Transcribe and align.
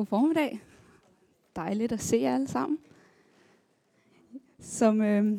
God 0.00 0.06
formiddag. 0.06 0.60
Dejligt 1.56 1.92
at 1.92 2.00
se 2.00 2.16
jer 2.16 2.34
alle 2.34 2.48
sammen. 2.48 2.78
Som 4.58 5.02
øh, 5.02 5.38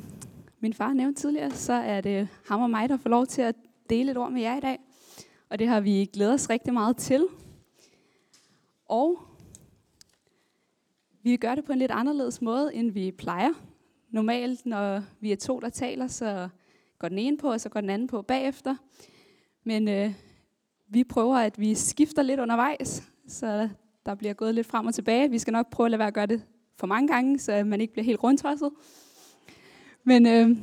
min 0.59 0.73
far 0.73 0.93
nævnte 0.93 1.21
tidligere, 1.21 1.51
så 1.51 1.73
er 1.73 2.01
det 2.01 2.27
ham 2.45 2.61
og 2.61 2.69
mig, 2.69 2.89
der 2.89 2.97
får 2.97 3.09
lov 3.09 3.25
til 3.25 3.42
at 3.42 3.55
dele 3.89 4.11
et 4.11 4.17
ord 4.17 4.32
med 4.32 4.42
jer 4.42 4.58
i 4.58 4.59
dag. 4.59 4.79
Og 5.50 5.59
det 5.59 5.67
har 5.67 5.82
vi 5.82 6.09
glædet 6.13 6.33
os 6.33 6.50
rigtig 6.50 6.74
meget 6.74 6.97
til. 6.97 7.27
Og 8.86 9.20
vi 11.23 11.38
gør 11.38 11.55
det 11.55 11.66
på 11.66 11.71
en 11.71 11.80
lidt 11.80 11.91
anderledes 11.91 12.41
måde, 12.41 12.75
end 12.75 12.91
vi 12.91 13.12
plejer. 13.12 13.54
Normalt, 14.09 14.66
når 14.66 15.04
vi 15.20 15.32
er 15.32 15.38
to, 15.38 15.59
der 15.59 15.70
taler, 15.70 16.07
så 16.07 16.50
går 17.00 17.09
den 17.09 17.20
ene 17.20 17.38
på, 17.38 17.52
og 17.52 17.62
så 17.62 17.70
går 17.70 17.82
den 17.82 17.89
anden 17.89 18.07
på 18.07 18.21
bagefter. 18.21 18.75
Men 19.64 19.88
øh, 19.88 20.14
vi 20.88 21.04
prøver, 21.04 21.38
at 21.38 21.59
vi 21.59 21.75
skifter 21.75 22.21
lidt 22.21 22.39
undervejs, 22.39 23.04
så 23.28 23.70
der 24.05 24.15
bliver 24.15 24.33
gået 24.33 24.55
lidt 24.55 24.68
frem 24.68 24.88
og 24.88 24.93
tilbage. 24.93 25.29
Vi 25.29 25.39
skal 25.39 25.52
nok 25.52 25.70
prøve 25.70 25.88
at 25.88 25.91
lade 25.91 25.99
være 25.99 26.07
at 26.07 26.13
gøre 26.13 26.25
det 26.25 26.43
for 26.75 26.87
mange 26.87 27.07
gange, 27.07 27.39
så 27.39 27.64
man 27.64 27.82
ikke 27.82 27.93
bliver 27.93 28.05
helt 28.05 28.24
rundtosset. 28.24 28.71
Men 30.04 30.25
øh, 30.25 30.57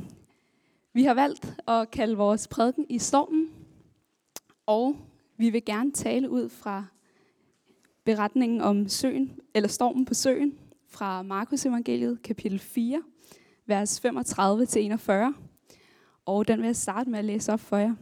vi 0.93 1.05
har 1.05 1.15
valgt 1.15 1.57
at 1.69 1.91
kalde 1.91 2.17
vores 2.17 2.49
prædiken 2.49 2.87
i 2.89 2.99
stormen, 2.99 3.51
og 4.67 4.97
vi 5.37 5.51
vil 5.51 5.65
gerne 5.65 5.93
tale 5.93 6.31
ud 6.31 6.49
fra 6.49 6.85
beretningen 8.05 8.61
om 8.61 8.89
søen, 8.89 9.41
eller 9.55 9.69
stormen 9.69 10.05
på 10.05 10.15
søen, 10.15 10.59
fra 10.89 11.23
Markus 11.23 11.67
evangeliet, 11.67 12.23
kapitel 12.23 12.59
4, 12.59 13.03
vers 13.67 14.05
35-41. 14.05 15.13
Og 16.27 16.49
den 16.49 16.59
vil 16.59 16.67
jeg 16.67 16.77
starte 16.77 17.11
med 17.11 17.19
at 17.19 17.25
læse 17.25 17.53
op 17.53 17.61
for 17.61 17.77
jer. 17.77 17.95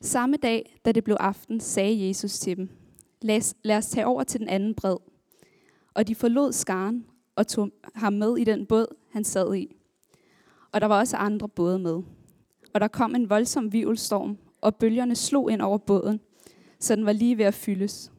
Samme 0.00 0.36
dag, 0.36 0.78
da 0.84 0.92
det 0.92 1.04
blev 1.04 1.16
aften, 1.20 1.60
sagde 1.60 2.08
Jesus 2.08 2.38
til 2.38 2.56
dem, 2.56 2.68
lad, 3.22 3.54
lad 3.62 3.76
os 3.76 3.86
tage 3.86 4.06
over 4.06 4.22
til 4.22 4.40
den 4.40 4.48
anden 4.48 4.74
bred. 4.74 4.96
Og 5.94 6.08
de 6.08 6.14
forlod 6.14 6.52
skaren 6.52 7.06
og 7.36 7.46
tog 7.46 7.70
ham 7.94 8.12
med 8.12 8.38
i 8.38 8.44
den 8.44 8.66
båd, 8.66 8.86
han 9.10 9.24
sad 9.24 9.54
i. 9.54 9.76
Og 10.72 10.80
der 10.80 10.86
var 10.86 10.98
også 10.98 11.16
andre 11.16 11.48
både 11.48 11.78
med. 11.78 12.02
Og 12.74 12.80
der 12.80 12.88
kom 12.88 13.14
en 13.14 13.30
voldsom 13.30 13.72
vivelstorm, 13.72 14.38
og 14.60 14.76
bølgerne 14.76 15.16
slog 15.16 15.50
ind 15.50 15.62
over 15.62 15.78
båden, 15.78 16.20
så 16.80 16.96
den 16.96 17.06
var 17.06 17.12
lige 17.12 17.38
ved 17.38 17.44
at 17.44 17.54
fyldes. 17.54 18.12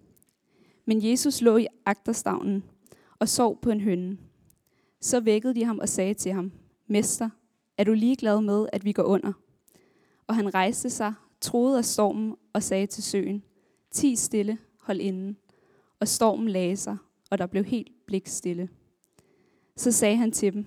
Men 0.86 1.10
Jesus 1.10 1.42
lå 1.42 1.58
i 1.58 1.68
agterstavnen 1.86 2.64
og 3.20 3.30
sov 3.30 3.62
på 3.62 3.70
en 3.70 3.82
hønne. 3.82 4.18
Så 5.02 5.20
vækkede 5.20 5.56
de 5.56 5.66
ham 5.66 5.80
og 5.80 5.90
sagde 5.90 6.14
til 6.14 6.32
ham, 6.32 6.52
Mester, 6.88 7.30
er 7.78 7.84
du 7.84 7.94
ligeglad 7.94 8.42
med, 8.42 8.68
at 8.74 8.86
vi 8.86 8.92
går 8.92 9.04
under? 9.04 9.34
Og 10.28 10.36
han 10.36 10.54
rejste 10.54 10.90
sig, 10.90 11.14
troede 11.42 11.78
af 11.78 11.86
stormen 11.86 12.36
og 12.54 12.64
sagde 12.64 12.88
til 12.88 13.04
søen, 13.04 13.44
Ti 13.92 14.16
stille, 14.16 14.58
hold 14.90 15.02
inden. 15.02 15.38
Og 16.00 16.08
stormen 16.08 16.50
lagde 16.50 16.78
sig, 16.78 16.98
og 17.32 17.38
der 17.38 17.48
blev 17.48 17.64
helt 17.64 17.92
blik 18.06 18.28
stille. 18.28 18.70
Så 19.76 19.92
sagde 19.92 20.16
han 20.16 20.32
til 20.32 20.54
dem, 20.54 20.66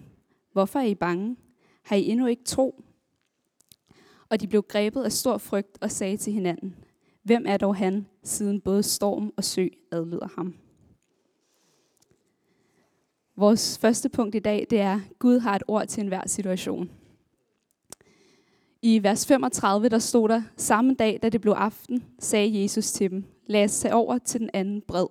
Hvorfor 0.53 0.79
er 0.79 0.85
I 0.85 0.95
bange? 0.95 1.37
Har 1.83 1.97
I 1.97 2.09
endnu 2.09 2.27
ikke 2.27 2.45
tro? 2.45 2.83
Og 4.29 4.41
de 4.41 4.49
blev 4.49 4.63
grebet 4.63 5.03
af 5.03 5.13
stor 5.13 5.39
frygt 5.39 5.79
og 5.81 5.91
sagde 5.91 6.17
til 6.17 6.33
hinanden, 6.33 6.77
Hvem 7.23 7.45
er 7.47 7.57
dog 7.57 7.77
han, 7.77 8.07
siden 8.23 8.61
både 8.61 8.83
storm 8.83 9.33
og 9.37 9.45
sø 9.45 9.69
adlyder 9.93 10.29
ham? 10.37 10.55
Vores 13.37 13.79
første 13.79 14.09
punkt 14.09 14.35
i 14.35 14.39
dag, 14.39 14.67
det 14.71 14.81
er, 14.81 15.01
Gud 15.19 15.39
har 15.39 15.57
et 15.57 15.63
ord 15.69 15.87
til 15.87 16.01
enhver 16.01 16.23
situation. 16.27 16.91
I 18.83 19.03
vers 19.03 19.27
35, 19.27 19.89
der 19.89 19.99
stod 19.99 20.29
der, 20.29 20.43
samme 20.57 20.95
dag, 20.95 21.19
da 21.23 21.29
det 21.29 21.41
blev 21.41 21.53
aften, 21.53 22.05
sagde 22.19 22.63
Jesus 22.63 22.93
til 22.93 23.11
dem, 23.11 23.32
lad 23.47 23.65
os 23.65 23.79
tage 23.79 23.95
over 23.95 24.19
til 24.19 24.41
den 24.41 24.51
anden 24.53 24.83
bred. 24.83 25.07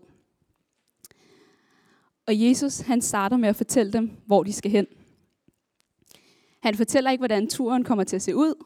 Og 2.27 2.41
Jesus, 2.41 2.79
han 2.79 3.01
starter 3.01 3.37
med 3.37 3.49
at 3.49 3.55
fortælle 3.55 3.93
dem, 3.93 4.11
hvor 4.25 4.43
de 4.43 4.53
skal 4.53 4.71
hen. 4.71 4.87
Han 6.63 6.75
fortæller 6.75 7.11
ikke, 7.11 7.21
hvordan 7.21 7.47
turen 7.47 7.83
kommer 7.83 8.03
til 8.03 8.15
at 8.15 8.21
se 8.21 8.35
ud, 8.35 8.65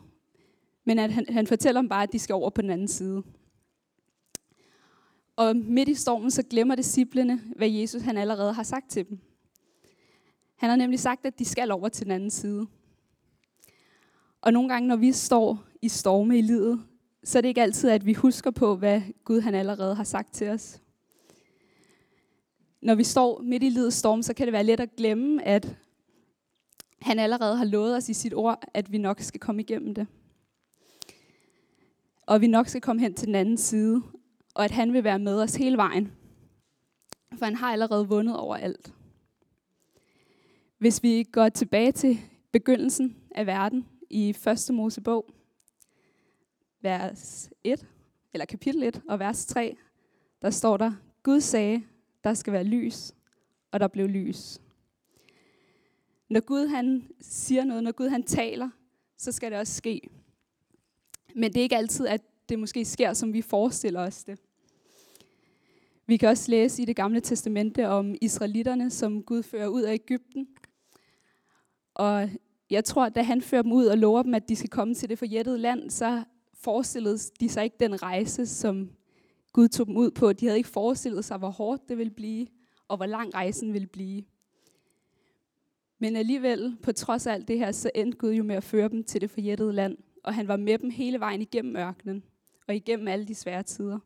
men 0.85 0.99
at 0.99 1.11
han, 1.11 1.25
han 1.29 1.47
fortæller 1.47 1.81
dem 1.81 1.89
bare, 1.89 2.03
at 2.03 2.13
de 2.13 2.19
skal 2.19 2.33
over 2.33 2.49
på 2.49 2.61
den 2.61 2.69
anden 2.69 2.87
side. 2.87 3.23
Og 5.35 5.55
midt 5.55 5.89
i 5.89 5.93
stormen, 5.93 6.31
så 6.31 6.43
glemmer 6.43 6.75
disciplene, 6.75 7.41
hvad 7.55 7.69
Jesus 7.69 8.01
han 8.01 8.17
allerede 8.17 8.53
har 8.53 8.63
sagt 8.63 8.89
til 8.89 9.09
dem. 9.09 9.19
Han 10.55 10.69
har 10.69 10.77
nemlig 10.77 10.99
sagt, 10.99 11.25
at 11.25 11.39
de 11.39 11.45
skal 11.45 11.71
over 11.71 11.89
til 11.89 12.05
den 12.05 12.11
anden 12.11 12.31
side. 12.31 12.67
Og 14.41 14.53
nogle 14.53 14.69
gange, 14.69 14.87
når 14.87 14.95
vi 14.95 15.11
står 15.11 15.63
i 15.81 15.89
storme 15.89 16.37
i 16.37 16.41
livet, 16.41 16.85
så 17.25 17.37
er 17.37 17.41
det 17.41 17.49
ikke 17.49 17.61
altid, 17.61 17.89
at 17.89 18.05
vi 18.05 18.13
husker 18.13 18.51
på, 18.51 18.75
hvad 18.75 19.01
Gud 19.23 19.41
han 19.41 19.55
allerede 19.55 19.95
har 19.95 20.03
sagt 20.03 20.33
til 20.33 20.49
os. 20.49 20.81
Når 22.81 22.95
vi 22.95 23.03
står 23.03 23.41
midt 23.41 23.63
i 23.63 23.69
livets 23.69 23.95
storm, 23.95 24.21
så 24.21 24.33
kan 24.33 24.47
det 24.47 24.53
være 24.53 24.63
let 24.63 24.79
at 24.79 24.95
glemme, 24.95 25.43
at 25.43 25.77
han 27.01 27.19
allerede 27.19 27.57
har 27.57 27.65
lovet 27.65 27.95
os 27.95 28.09
i 28.09 28.13
sit 28.13 28.33
ord, 28.33 28.63
at 28.73 28.91
vi 28.91 28.97
nok 28.97 29.19
skal 29.19 29.39
komme 29.39 29.61
igennem 29.61 29.95
det. 29.95 30.07
Og 32.21 32.41
vi 32.41 32.47
nok 32.47 32.67
skal 32.67 32.81
komme 32.81 33.01
hen 33.01 33.13
til 33.13 33.27
den 33.27 33.35
anden 33.35 33.57
side, 33.57 34.01
og 34.53 34.65
at 34.65 34.71
han 34.71 34.93
vil 34.93 35.03
være 35.03 35.19
med 35.19 35.41
os 35.41 35.55
hele 35.55 35.77
vejen. 35.77 36.11
For 37.37 37.45
han 37.45 37.55
har 37.55 37.71
allerede 37.71 38.07
vundet 38.07 38.37
over 38.37 38.55
alt. 38.55 38.93
Hvis 40.77 41.03
vi 41.03 41.23
går 41.23 41.49
tilbage 41.49 41.91
til 41.91 42.19
begyndelsen 42.51 43.15
af 43.31 43.45
verden 43.45 43.87
i 44.09 44.29
1. 44.29 44.69
Mosebog, 44.71 45.29
vers 46.85 47.49
1, 47.63 47.87
eller 48.33 48.45
kapitel 48.45 48.83
1 48.83 49.01
og 49.07 49.19
vers 49.19 49.45
3, 49.45 49.77
der 50.41 50.49
står 50.49 50.77
der, 50.77 50.93
Gud 51.23 51.41
sagde, 51.41 51.83
der 52.23 52.33
skal 52.33 52.53
være 52.53 52.63
lys, 52.63 53.13
og 53.71 53.79
der 53.79 53.87
blev 53.87 54.07
lys. 54.07 54.61
Når 56.29 56.39
Gud 56.39 56.67
han 56.67 57.07
siger 57.21 57.63
noget, 57.63 57.83
når 57.83 57.91
Gud 57.91 58.09
han 58.09 58.23
taler, 58.23 58.69
så 59.17 59.31
skal 59.31 59.51
det 59.51 59.59
også 59.59 59.73
ske. 59.73 60.01
Men 61.35 61.53
det 61.53 61.59
er 61.59 61.63
ikke 61.63 61.77
altid, 61.77 62.07
at 62.07 62.21
det 62.49 62.59
måske 62.59 62.85
sker, 62.85 63.13
som 63.13 63.33
vi 63.33 63.41
forestiller 63.41 64.01
os 64.01 64.23
det. 64.23 64.39
Vi 66.05 66.17
kan 66.17 66.29
også 66.29 66.51
læse 66.51 66.81
i 66.81 66.85
det 66.85 66.95
gamle 66.95 67.21
testamente 67.21 67.87
om 67.87 68.15
israelitterne, 68.21 68.89
som 68.89 69.23
Gud 69.23 69.43
fører 69.43 69.67
ud 69.67 69.81
af 69.81 69.93
Ægypten. 69.93 70.47
Og 71.93 72.29
jeg 72.69 72.85
tror, 72.85 73.05
at 73.05 73.15
da 73.15 73.21
han 73.21 73.41
fører 73.41 73.61
dem 73.61 73.71
ud 73.71 73.85
og 73.85 73.97
lover 73.97 74.23
dem, 74.23 74.33
at 74.33 74.49
de 74.49 74.55
skal 74.55 74.69
komme 74.69 74.93
til 74.93 75.09
det 75.09 75.19
forjættede 75.19 75.57
land, 75.57 75.89
så 75.89 76.23
forestillede 76.65 77.17
de 77.39 77.49
sig 77.49 77.63
ikke 77.63 77.77
den 77.79 78.03
rejse, 78.03 78.45
som 78.45 78.91
Gud 79.53 79.67
tog 79.67 79.87
dem 79.87 79.97
ud 79.97 80.11
på. 80.11 80.33
De 80.33 80.45
havde 80.45 80.57
ikke 80.57 80.69
forestillet 80.69 81.25
sig, 81.25 81.37
hvor 81.37 81.49
hårdt 81.49 81.89
det 81.89 81.97
ville 81.97 82.13
blive, 82.13 82.47
og 82.87 82.97
hvor 82.97 83.05
lang 83.05 83.33
rejsen 83.33 83.73
ville 83.73 83.87
blive. 83.87 84.23
Men 85.99 86.15
alligevel, 86.15 86.77
på 86.83 86.91
trods 86.91 87.27
af 87.27 87.33
alt 87.33 87.47
det 87.47 87.57
her, 87.57 87.71
så 87.71 87.91
endte 87.95 88.17
Gud 88.17 88.31
jo 88.31 88.43
med 88.43 88.55
at 88.55 88.63
føre 88.63 88.89
dem 88.89 89.03
til 89.03 89.21
det 89.21 89.29
forjættede 89.29 89.73
land. 89.73 89.97
Og 90.23 90.33
han 90.33 90.47
var 90.47 90.57
med 90.57 90.77
dem 90.77 90.89
hele 90.89 91.19
vejen 91.19 91.41
igennem 91.41 91.75
ørkenen, 91.75 92.23
og 92.67 92.75
igennem 92.75 93.07
alle 93.07 93.25
de 93.25 93.35
svære 93.35 93.63
tider. 93.63 93.99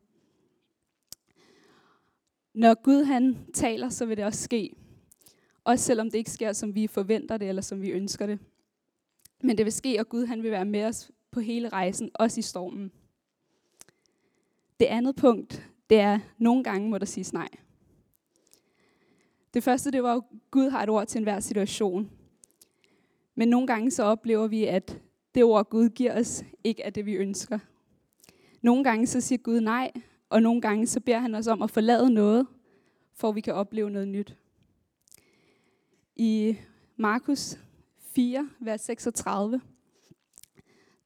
Når 2.54 2.82
Gud 2.82 3.04
han 3.04 3.36
taler, 3.54 3.88
så 3.88 4.06
vil 4.06 4.16
det 4.16 4.24
også 4.24 4.42
ske. 4.42 4.76
Også 5.64 5.84
selvom 5.84 6.10
det 6.10 6.18
ikke 6.18 6.30
sker, 6.30 6.52
som 6.52 6.74
vi 6.74 6.86
forventer 6.86 7.36
det, 7.36 7.48
eller 7.48 7.62
som 7.62 7.82
vi 7.82 7.90
ønsker 7.90 8.26
det. 8.26 8.38
Men 9.42 9.58
det 9.58 9.64
vil 9.64 9.72
ske, 9.72 9.96
og 10.00 10.08
Gud 10.08 10.26
han 10.26 10.42
vil 10.42 10.50
være 10.50 10.64
med 10.64 10.84
os 10.84 11.10
på 11.30 11.40
hele 11.40 11.68
rejsen, 11.68 12.10
også 12.14 12.38
i 12.38 12.42
stormen. 12.42 12.92
Det 14.80 14.86
andet 14.86 15.16
punkt, 15.16 15.70
det 15.90 16.00
er, 16.00 16.14
at 16.14 16.20
nogle 16.38 16.64
gange 16.64 16.90
må 16.90 16.98
der 16.98 17.06
siges 17.06 17.32
nej. 17.32 17.48
Det 19.54 19.62
første, 19.62 19.90
det 19.90 20.02
var 20.02 20.16
at 20.16 20.22
Gud 20.50 20.70
har 20.70 20.82
et 20.82 20.88
ord 20.88 21.06
til 21.06 21.18
enhver 21.18 21.40
situation. 21.40 22.10
Men 23.34 23.48
nogle 23.48 23.66
gange 23.66 23.90
så 23.90 24.02
oplever 24.02 24.46
vi, 24.46 24.64
at 24.64 25.00
det 25.34 25.44
ord, 25.44 25.70
Gud 25.70 25.88
giver 25.88 26.20
os, 26.20 26.44
ikke 26.64 26.82
er 26.82 26.90
det, 26.90 27.06
vi 27.06 27.12
ønsker. 27.12 27.58
Nogle 28.62 28.84
gange 28.84 29.06
så 29.06 29.20
siger 29.20 29.38
Gud 29.38 29.60
nej, 29.60 29.90
og 30.28 30.42
nogle 30.42 30.60
gange 30.60 30.86
så 30.86 31.00
beder 31.00 31.18
han 31.18 31.34
os 31.34 31.46
om 31.46 31.62
at 31.62 31.70
forlade 31.70 32.10
noget, 32.10 32.46
for 33.14 33.28
at 33.28 33.34
vi 33.34 33.40
kan 33.40 33.54
opleve 33.54 33.90
noget 33.90 34.08
nyt. 34.08 34.36
I 36.16 36.56
Markus 36.96 37.58
4, 37.98 38.50
vers 38.60 38.80
36, 38.80 39.60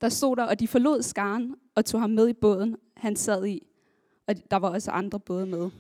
der 0.05 0.11
stod 0.11 0.37
der, 0.37 0.45
og 0.45 0.61
de 0.61 0.69
forlod 0.69 1.03
skaren 1.03 1.55
og 1.75 1.85
tog 1.85 2.01
ham 2.01 2.11
med 2.11 2.29
i 2.29 2.33
båden, 2.33 2.77
han 2.97 3.17
sad 3.17 3.47
i. 3.47 3.67
Og 4.27 4.35
der 4.51 4.57
var 4.57 4.69
også 4.69 4.91
andre 4.91 5.21
både 5.21 5.47
med. 5.47 5.71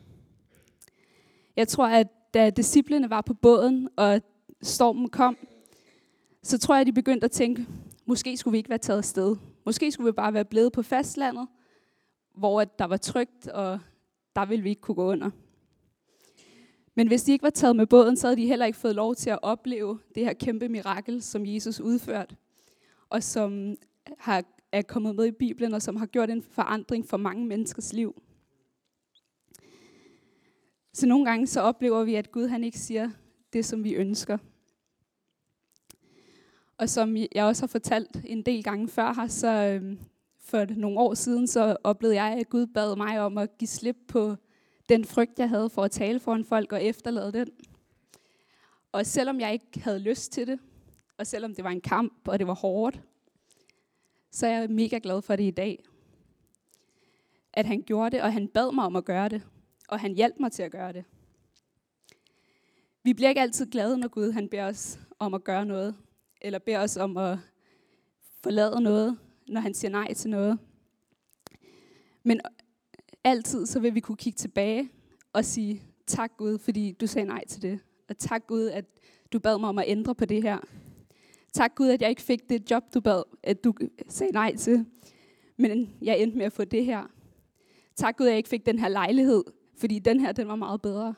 Jeg 1.57 1.69
tror, 1.69 1.87
at 1.87 2.07
da 2.35 2.51
disciplene 2.51 3.11
var 3.11 3.21
på 3.21 3.35
båden, 3.35 3.89
og 3.97 4.21
stormen 4.63 5.09
kom, 5.09 5.37
så 6.43 6.59
tror 6.59 6.75
jeg, 6.75 6.81
at 6.81 6.87
de 6.87 6.93
begyndte 6.93 7.25
at 7.25 7.31
tænke, 7.31 7.67
måske 8.05 8.37
skulle 8.37 8.53
vi 8.53 8.59
ikke 8.59 8.71
være 8.71 8.79
taget 8.79 8.99
afsted. 8.99 9.37
Måske 9.65 9.93
skulle 9.93 10.07
vi 10.07 10.13
bare 10.13 10.35
være 10.35 10.45
blevet 10.45 10.73
på 10.73 10.83
fastlandet, 10.83 11.49
hvor 12.35 12.65
der 12.65 12.85
var 12.85 12.97
trygt, 12.97 13.49
og 13.49 13.79
der 14.37 14.47
ville 14.47 14.63
vi 14.63 14.69
ikke 14.69 14.83
kunne 14.83 14.95
gå 14.95 15.11
under. 15.11 15.31
Men 16.95 17.07
hvis 17.07 17.23
de 17.23 17.33
ikke 17.33 17.43
var 17.43 17.51
taget 17.51 17.77
med 17.77 17.87
båden, 17.87 18.17
så 18.17 18.27
havde 18.27 18.41
de 18.41 18.47
heller 18.47 18.67
ikke 18.67 18.79
fået 18.79 18.95
lov 18.95 19.15
til 19.15 19.31
at 19.31 19.39
opleve 19.43 19.99
det 20.15 20.25
her 20.25 20.33
kæmpe 20.33 20.69
mirakel, 20.69 21.23
som 21.23 21.47
Jesus 21.47 21.81
udførte, 21.81 22.37
og 23.09 23.23
som 23.23 23.77
har, 24.19 24.45
er 24.73 24.83
kommet 24.83 25.17
med 25.17 25.27
i 25.27 25.31
Bibelen, 25.31 25.75
og 25.75 25.83
som 25.83 25.97
har 25.97 26.07
gjort 26.07 26.31
en 26.31 26.43
forandring 26.43 27.09
for 27.09 27.17
mange 27.17 27.47
menneskers 27.47 27.93
liv. 27.93 28.23
Så 30.93 31.07
nogle 31.07 31.25
gange 31.25 31.47
så 31.47 31.61
oplever 31.61 32.05
vi, 32.05 32.15
at 32.15 32.33
Gud 32.33 32.47
han 32.47 32.65
ikke 32.65 32.79
siger 32.79 33.11
det, 33.53 33.65
som 33.65 33.85
vi 33.85 33.95
ønsker. 33.95 34.39
Og 36.79 36.89
som 36.89 37.17
jeg 37.17 37.45
også 37.45 37.63
har 37.63 37.67
fortalt 37.67 38.21
en 38.25 38.43
del 38.43 38.63
gange 38.63 38.89
før 38.89 39.13
her, 39.13 39.27
så 39.27 39.49
øhm, 39.49 39.99
for 40.41 40.65
nogle 40.65 41.01
år 41.01 41.15
siden, 41.15 41.47
så 41.47 41.77
oplevede 41.85 42.23
jeg, 42.23 42.39
at 42.39 42.49
Gud 42.49 42.67
bad 42.67 42.97
mig 42.97 43.21
om 43.21 43.39
at 43.39 43.59
give 43.59 43.69
slip 43.69 43.97
på 44.09 44.37
den 44.89 45.05
frygt, 45.05 45.39
jeg 45.39 45.49
havde 45.49 45.71
for 45.71 45.83
at 45.83 45.91
tale 45.91 46.21
foran 46.21 46.45
folk 46.45 46.73
og 46.73 46.85
efterlade 46.85 47.33
den. 47.33 47.49
Og 48.93 49.07
selvom 49.07 49.41
jeg 49.41 49.53
ikke 49.53 49.81
havde 49.81 49.99
lyst 49.99 50.33
til 50.33 50.47
det, 50.47 50.59
og 51.19 51.27
selvom 51.27 51.55
det 51.55 51.65
var 51.65 51.71
en 51.71 51.81
kamp, 51.81 52.29
og 52.29 52.39
det 52.39 52.47
var 52.47 52.55
hårdt, 52.55 53.01
så 54.35 54.47
er 54.47 54.51
jeg 54.51 54.71
mega 54.71 54.99
glad 55.03 55.23
for 55.23 55.37
det 55.37 55.45
i 55.45 55.51
dag. 55.51 55.85
At 57.53 57.67
han 57.67 57.83
gjorde 57.83 58.11
det, 58.11 58.23
og 58.23 58.33
han 58.33 58.49
bad 58.49 58.73
mig 58.73 58.85
om 58.85 58.97
at 58.97 59.05
gøre 59.05 59.29
det, 59.29 59.43
og 59.89 60.01
han 60.01 60.15
hjalp 60.15 60.35
mig 60.41 60.53
til 60.53 60.63
at 60.63 60.73
gøre 60.73 60.93
det. 60.93 61.05
Vi 63.03 63.15
bliver 63.15 63.29
ikke 63.29 63.41
altid 63.41 63.71
glade, 63.71 63.99
når 63.99 64.09
Gud 64.09 64.33
han 64.33 64.49
beder 64.49 64.67
os 64.67 64.99
om 65.19 65.35
at 65.35 65.45
gøre 65.45 65.67
noget, 65.67 65.97
eller 66.41 66.59
beder 66.59 66.81
os 66.81 66.97
om 66.97 67.17
at 67.17 67.39
forlade 68.43 68.81
noget, 68.81 69.19
når 69.49 69.61
han 69.61 69.75
siger 69.75 69.91
nej 69.91 70.15
til 70.15 70.31
noget. 70.31 70.59
Men 72.23 72.41
altid 73.25 73.67
så 73.67 73.81
vil 73.81 73.95
vi 73.95 74.01
kunne 74.01 74.17
kigge 74.17 74.37
tilbage 74.37 74.91
og 75.33 75.45
sige, 75.45 75.83
tak 76.07 76.37
Gud, 76.37 76.59
fordi 76.59 76.93
du 76.93 77.07
sagde 77.07 77.29
nej 77.29 77.45
til 77.49 77.63
det. 77.63 77.81
Og 78.09 78.19
tak 78.19 78.47
Gud, 78.47 78.67
at 78.67 78.85
du 79.33 79.39
bad 79.39 79.59
mig 79.59 79.69
om 79.69 79.79
at 79.79 79.85
ændre 79.89 80.15
på 80.15 80.25
det 80.25 80.43
her. 80.43 80.59
Tak 81.55 81.75
Gud, 81.75 81.89
at 81.89 82.03
jeg 82.03 82.11
ikke 82.11 82.23
fik 82.23 82.49
det 82.49 82.71
job, 82.71 82.95
du 82.95 83.01
bad, 83.01 83.23
at 83.43 83.65
du 83.65 83.75
sagde 84.09 84.33
nej 84.33 84.57
til. 84.57 84.87
Men 85.57 85.95
jeg 86.03 86.19
endte 86.19 86.39
med 86.39 86.47
at 86.47 86.53
få 86.53 86.65
det 86.65 86.85
her. 86.85 87.07
Tak 87.97 88.17
Gud, 88.17 88.27
at 88.27 88.31
jeg 88.31 88.37
ikke 88.37 88.49
fik 88.49 88.67
den 88.67 88.79
her 88.79 88.89
lejlighed, 88.89 89.45
fordi 89.77 89.99
den 89.99 90.21
her, 90.21 90.33
den 90.33 90.49
var 90.49 90.57
meget 90.57 90.83
bedre. 90.83 91.15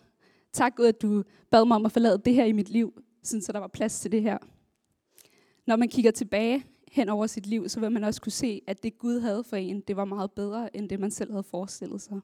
Tak 0.52 0.76
Gud, 0.76 0.86
at 0.86 1.02
du 1.02 1.24
bad 1.50 1.64
mig 1.64 1.74
om 1.74 1.86
at 1.86 1.92
forlade 1.92 2.22
det 2.24 2.34
her 2.34 2.44
i 2.44 2.52
mit 2.52 2.68
liv, 2.68 3.02
så 3.22 3.50
der 3.52 3.58
var 3.58 3.68
plads 3.68 4.00
til 4.00 4.12
det 4.12 4.22
her. 4.22 4.38
Når 5.66 5.76
man 5.76 5.88
kigger 5.88 6.10
tilbage 6.10 6.66
hen 6.92 7.08
over 7.08 7.26
sit 7.26 7.46
liv, 7.46 7.68
så 7.68 7.80
vil 7.80 7.92
man 7.92 8.04
også 8.04 8.20
kunne 8.20 8.32
se, 8.32 8.62
at 8.66 8.82
det 8.82 8.98
Gud 8.98 9.20
havde 9.20 9.44
for 9.44 9.56
en, 9.56 9.80
det 9.80 9.96
var 9.96 10.04
meget 10.04 10.32
bedre, 10.32 10.76
end 10.76 10.88
det 10.88 11.00
man 11.00 11.10
selv 11.10 11.30
havde 11.30 11.42
forestillet 11.42 12.00
sig. 12.00 12.20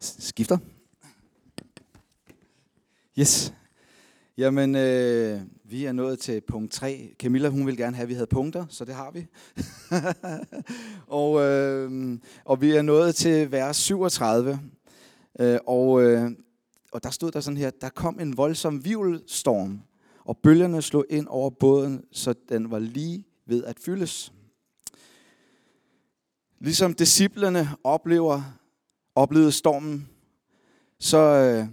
Skifter. 0.00 0.58
Yes. 3.18 3.54
Jamen, 4.36 4.74
øh, 4.76 5.40
vi 5.64 5.84
er 5.84 5.92
nået 5.92 6.18
til 6.18 6.40
punkt 6.40 6.72
3. 6.72 7.14
Camilla, 7.18 7.48
hun 7.48 7.66
vil 7.66 7.76
gerne 7.76 7.96
have, 7.96 8.02
at 8.02 8.08
vi 8.08 8.14
havde 8.14 8.26
punkter, 8.26 8.66
så 8.68 8.84
det 8.84 8.94
har 8.94 9.10
vi. 9.10 9.26
og, 11.22 11.40
øh, 11.40 12.18
og 12.44 12.60
vi 12.60 12.70
er 12.70 12.82
nået 12.82 13.14
til 13.14 13.52
vers 13.52 13.76
37. 13.76 14.60
Øh, 15.40 15.58
og, 15.66 16.02
øh, 16.02 16.30
og 16.92 17.02
der 17.02 17.10
stod 17.10 17.30
der 17.30 17.40
sådan 17.40 17.56
her, 17.56 17.70
der 17.70 17.88
kom 17.88 18.20
en 18.20 18.36
voldsom 18.36 18.84
vivelstorm, 18.84 19.80
og 20.24 20.38
bølgerne 20.38 20.82
slog 20.82 21.04
ind 21.10 21.26
over 21.26 21.50
båden, 21.50 22.04
så 22.12 22.34
den 22.48 22.70
var 22.70 22.78
lige 22.78 23.26
ved 23.46 23.64
at 23.64 23.78
fyldes. 23.80 24.32
Ligesom 26.60 26.94
disciplerne 26.94 27.68
oplever, 27.84 28.42
oplevede 29.14 29.52
stormen, 29.52 30.08
så 30.98 31.18
øh, 31.18 31.68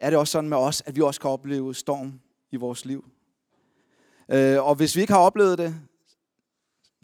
er 0.00 0.10
det 0.10 0.18
også 0.18 0.32
sådan 0.32 0.50
med 0.50 0.56
os, 0.56 0.82
at 0.86 0.96
vi 0.96 1.00
også 1.00 1.20
kan 1.20 1.30
opleve 1.30 1.74
storm 1.74 2.20
i 2.50 2.56
vores 2.56 2.84
liv. 2.84 3.04
Øh, 4.28 4.64
og 4.64 4.74
hvis 4.74 4.96
vi 4.96 5.00
ikke 5.00 5.12
har 5.12 5.20
oplevet 5.20 5.58
det, 5.58 5.74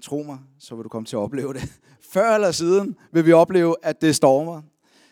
tro 0.02 0.22
mig, 0.22 0.38
så 0.58 0.74
vil 0.74 0.84
du 0.84 0.88
komme 0.88 1.06
til 1.06 1.16
at 1.16 1.20
opleve 1.20 1.52
det. 1.52 1.80
Før 2.12 2.34
eller 2.34 2.50
siden 2.50 2.96
vil 3.12 3.26
vi 3.26 3.32
opleve, 3.32 3.76
at 3.82 4.00
det 4.00 4.16
stormer. 4.16 4.62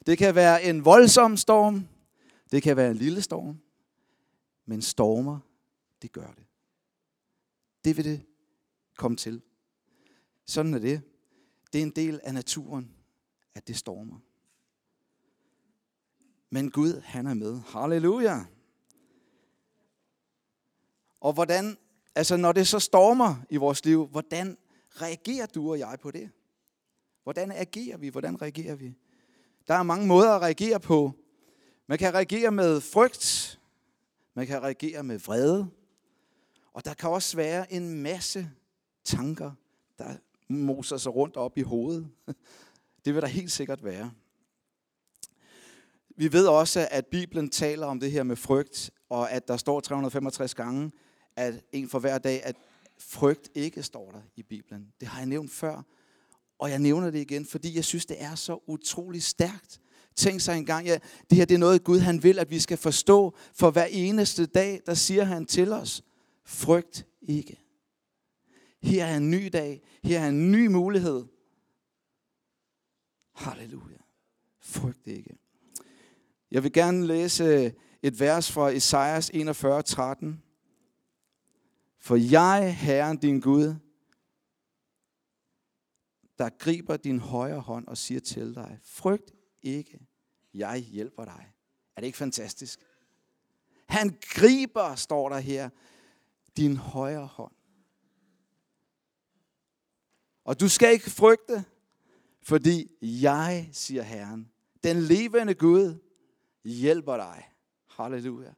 Det 0.07 0.19
kan 0.19 0.35
være 0.35 0.65
en 0.65 0.85
voldsom 0.85 1.37
storm, 1.37 1.89
det 2.51 2.63
kan 2.63 2.77
være 2.77 2.91
en 2.91 2.97
lille 2.97 3.23
storm, 3.23 3.59
men 4.67 4.83
stormer, 4.83 5.39
det 6.03 6.13
gør 6.13 6.27
det. 6.27 6.45
Det 7.85 7.97
vil 7.97 8.05
det 8.05 8.21
komme 8.97 9.17
til. 9.17 9.43
Sådan 10.47 10.75
er 10.75 10.79
det. 10.79 11.03
Det 11.73 11.79
er 11.79 11.83
en 11.83 11.91
del 11.91 12.21
af 12.23 12.35
naturen, 12.35 12.91
at 13.55 13.69
det 13.69 13.77
stormer. 13.77 14.19
Men 16.55 16.71
Gud, 16.71 17.01
han 17.01 17.27
er 17.27 17.35
med. 17.35 17.61
Halleluja. 17.67 18.45
Og 21.21 21.33
hvordan, 21.33 21.77
altså 22.15 22.37
når 22.37 22.53
det 22.53 22.69
så 22.69 22.79
stormer 22.79 23.35
i 23.51 23.57
vores 23.57 23.85
liv, 23.85 24.07
hvordan 24.07 24.59
reagerer 24.89 25.47
du 25.47 25.71
og 25.71 25.79
jeg 25.79 25.99
på 26.03 26.11
det? 26.11 26.31
Hvordan 27.23 27.53
agerer 27.53 27.97
vi? 27.97 28.09
Hvordan 28.09 28.43
reagerer 28.43 28.75
vi? 28.75 28.95
Der 29.69 29.75
er 29.75 29.83
mange 29.83 30.07
måder 30.07 30.31
at 30.31 30.43
reagere 30.43 30.81
på. 30.81 31.13
Man 31.87 31.99
kan 31.99 32.15
reagere 32.15 32.51
med 32.51 32.81
frygt. 32.81 33.61
Man 34.35 34.47
kan 34.47 34.63
reagere 34.63 35.03
med 35.03 35.19
vrede. 35.19 35.71
Og 36.73 36.85
der 36.85 36.95
kan 36.95 37.11
også 37.11 37.37
være 37.37 37.73
en 37.73 38.03
masse 38.03 38.51
tanker, 39.05 39.53
der 39.99 40.17
moser 40.49 40.97
sig 40.97 41.15
rundt 41.15 41.37
op 41.37 41.59
i 41.59 41.63
hovedet. 41.63 42.09
Det 43.05 43.15
vil 43.15 43.23
der 43.23 43.29
helt 43.29 43.53
sikkert 43.53 43.85
være. 43.85 44.13
Vi 46.17 46.33
ved 46.33 46.47
også, 46.47 46.89
at 46.91 47.07
Bibelen 47.07 47.51
taler 47.51 47.87
om 47.87 48.01
det 48.01 48.11
her 48.11 48.23
med 48.23 48.37
frygt, 48.37 48.91
og 49.09 49.31
at 49.31 49.49
der 49.49 49.57
står 49.57 49.81
365 49.81 50.55
gange, 50.55 50.93
at 51.37 51.65
en 51.73 51.89
for 51.89 51.99
hver 51.99 52.19
dag, 52.19 52.45
at 52.45 52.57
frygt 52.99 53.51
ikke 53.55 53.83
står 53.83 54.11
der 54.11 54.21
i 54.37 54.43
Bibelen. 54.43 54.93
Det 55.01 55.09
har 55.09 55.19
jeg 55.19 55.27
nævnt 55.27 55.51
før, 55.51 55.83
og 56.59 56.71
jeg 56.71 56.79
nævner 56.79 57.11
det 57.11 57.19
igen, 57.19 57.47
fordi 57.47 57.77
jeg 57.77 57.85
synes, 57.85 58.07
det 58.07 58.23
er 58.23 58.35
så 58.35 58.63
utrolig 58.67 59.23
stærkt. 59.23 59.81
Tænk 60.17 60.41
sig 60.41 60.59
engang, 60.59 60.87
ja, 60.87 60.99
det 61.31 61.39
her 61.39 61.45
det 61.45 61.55
er 61.55 61.59
noget, 61.59 61.85
Gud 61.85 61.99
han 61.99 62.23
vil, 62.23 62.39
at 62.39 62.51
vi 62.51 62.61
skal 62.61 62.77
forstå. 62.77 63.37
For 63.55 63.71
hver 63.71 63.85
eneste 63.85 64.47
dag, 64.47 64.81
der 64.87 64.95
siger 64.95 65.25
han 65.25 65.47
til 65.47 65.73
os, 65.73 66.03
frygt 66.45 67.07
ikke. 67.23 67.61
Her 68.83 69.05
er 69.05 69.17
en 69.17 69.31
ny 69.31 69.49
dag. 69.53 69.83
Her 70.05 70.21
er 70.21 70.29
en 70.29 70.53
ny 70.53 70.67
mulighed. 70.67 71.25
Halleluja. 73.35 73.99
Frygt 74.61 75.07
ikke. 75.07 75.44
Jeg 76.55 76.63
vil 76.63 76.73
gerne 76.73 77.07
læse 77.07 77.75
et 78.03 78.21
vers 78.21 78.53
fra 78.53 78.71
Esajas 78.71 79.31
41, 79.35 79.83
13. 79.83 80.43
For 81.99 82.17
jeg, 82.17 82.77
Herren 82.77 83.17
din 83.17 83.41
Gud, 83.41 83.75
der 86.39 86.49
griber 86.59 86.97
din 86.97 87.19
højre 87.19 87.61
hånd 87.61 87.87
og 87.87 87.99
siger 87.99 88.21
til 88.21 88.55
dig, 88.55 88.79
frygt 88.83 89.33
ikke, 89.63 90.07
jeg 90.55 90.79
hjælper 90.79 91.25
dig. 91.25 91.53
Er 91.97 92.01
det 92.01 92.07
ikke 92.07 92.19
fantastisk? 92.19 92.81
Han 93.89 94.19
griber, 94.21 94.95
står 94.95 95.29
der 95.29 95.39
her, 95.39 95.71
din 96.57 96.77
højre 96.77 97.27
hånd. 97.27 97.55
Og 100.45 100.61
du 100.61 100.69
skal 100.69 100.93
ikke 100.93 101.11
frygte, 101.11 101.65
fordi 102.43 102.91
jeg, 103.03 103.69
siger 103.73 104.03
Herren, 104.03 104.51
den 104.85 104.97
levende 104.97 105.55
Gud, 105.55 106.04
hjælper 106.65 107.17
dig. 107.17 107.51
Halleluja. 107.87 108.55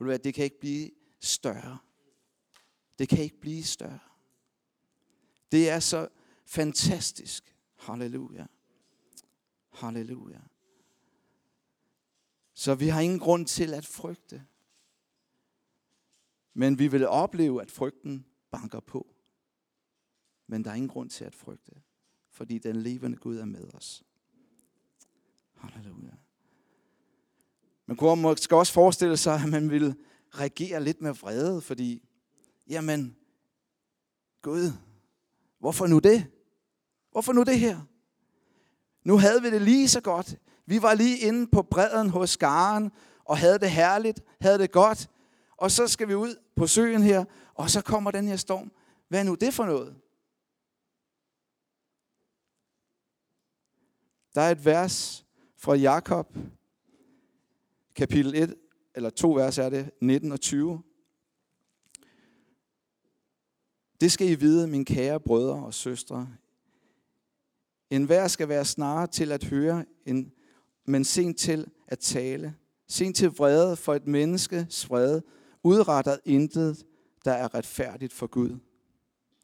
Det 0.00 0.34
kan 0.34 0.44
ikke 0.44 0.60
blive 0.60 0.90
større. 1.20 1.78
Det 2.98 3.08
kan 3.08 3.18
ikke 3.18 3.40
blive 3.40 3.64
større. 3.64 3.98
Det 5.52 5.70
er 5.70 5.80
så 5.80 6.08
fantastisk. 6.46 7.56
Halleluja. 7.76 8.46
Halleluja. 9.70 10.40
Så 12.54 12.74
vi 12.74 12.88
har 12.88 13.00
ingen 13.00 13.18
grund 13.18 13.46
til 13.46 13.74
at 13.74 13.86
frygte. 13.86 14.46
Men 16.54 16.78
vi 16.78 16.88
vil 16.88 17.08
opleve, 17.08 17.62
at 17.62 17.70
frygten 17.70 18.26
banker 18.50 18.80
på. 18.80 19.14
Men 20.46 20.64
der 20.64 20.70
er 20.70 20.74
ingen 20.74 20.88
grund 20.88 21.10
til 21.10 21.24
at 21.24 21.34
frygte, 21.34 21.72
fordi 22.30 22.58
den 22.58 22.76
levende 22.76 23.16
Gud 23.16 23.36
er 23.36 23.44
med 23.44 23.74
os. 23.74 24.04
Halleluja. 25.54 26.14
Man 27.90 27.96
kunne 27.96 28.22
måske 28.22 28.56
også 28.56 28.72
forestille 28.72 29.16
sig, 29.16 29.34
at 29.34 29.48
man 29.48 29.70
ville 29.70 29.96
reagere 30.30 30.84
lidt 30.84 31.00
med 31.00 31.12
vrede, 31.12 31.60
fordi, 31.60 32.08
jamen, 32.68 33.16
Gud, 34.42 34.72
hvorfor 35.58 35.86
nu 35.86 35.98
det? 35.98 36.26
Hvorfor 37.10 37.32
nu 37.32 37.42
det 37.42 37.58
her? 37.58 37.80
Nu 39.04 39.18
havde 39.18 39.42
vi 39.42 39.50
det 39.50 39.62
lige 39.62 39.88
så 39.88 40.00
godt. 40.00 40.36
Vi 40.66 40.82
var 40.82 40.94
lige 40.94 41.18
inde 41.18 41.46
på 41.46 41.62
bredden 41.62 42.10
hos 42.10 42.30
skaren, 42.30 42.92
og 43.24 43.38
havde 43.38 43.58
det 43.58 43.70
herligt, 43.70 44.20
havde 44.40 44.58
det 44.58 44.72
godt. 44.72 45.10
Og 45.56 45.70
så 45.70 45.88
skal 45.88 46.08
vi 46.08 46.14
ud 46.14 46.36
på 46.56 46.66
søen 46.66 47.02
her, 47.02 47.24
og 47.54 47.70
så 47.70 47.82
kommer 47.82 48.10
den 48.10 48.28
her 48.28 48.36
storm. 48.36 48.72
Hvad 49.08 49.20
er 49.20 49.24
nu 49.24 49.34
det 49.34 49.54
for 49.54 49.64
noget? 49.64 49.96
Der 54.34 54.40
er 54.40 54.50
et 54.50 54.64
vers 54.64 55.26
fra 55.56 55.74
Jakob, 55.74 56.36
kapitel 58.00 58.34
1, 58.34 58.54
eller 58.94 59.10
to 59.10 59.32
vers 59.32 59.58
er 59.58 59.68
det, 59.68 59.90
19 60.00 60.32
og 60.32 60.40
20. 60.40 60.82
Det 64.00 64.12
skal 64.12 64.28
I 64.28 64.34
vide, 64.34 64.66
mine 64.66 64.84
kære 64.84 65.20
brødre 65.20 65.64
og 65.64 65.74
søstre. 65.74 66.28
En 67.90 68.04
hver 68.04 68.28
skal 68.28 68.48
være 68.48 68.64
snarere 68.64 69.06
til 69.06 69.32
at 69.32 69.44
høre, 69.44 69.84
end, 70.06 70.30
men 70.84 71.04
sent 71.04 71.38
til 71.38 71.70
at 71.88 71.98
tale. 71.98 72.54
Sent 72.88 73.16
til 73.16 73.28
vrede, 73.28 73.76
for 73.76 73.94
et 73.94 74.06
menneskes 74.06 74.90
vrede 74.90 75.22
udretter 75.62 76.16
intet, 76.24 76.86
der 77.24 77.32
er 77.32 77.54
retfærdigt 77.54 78.12
for 78.12 78.26
Gud. 78.26 78.58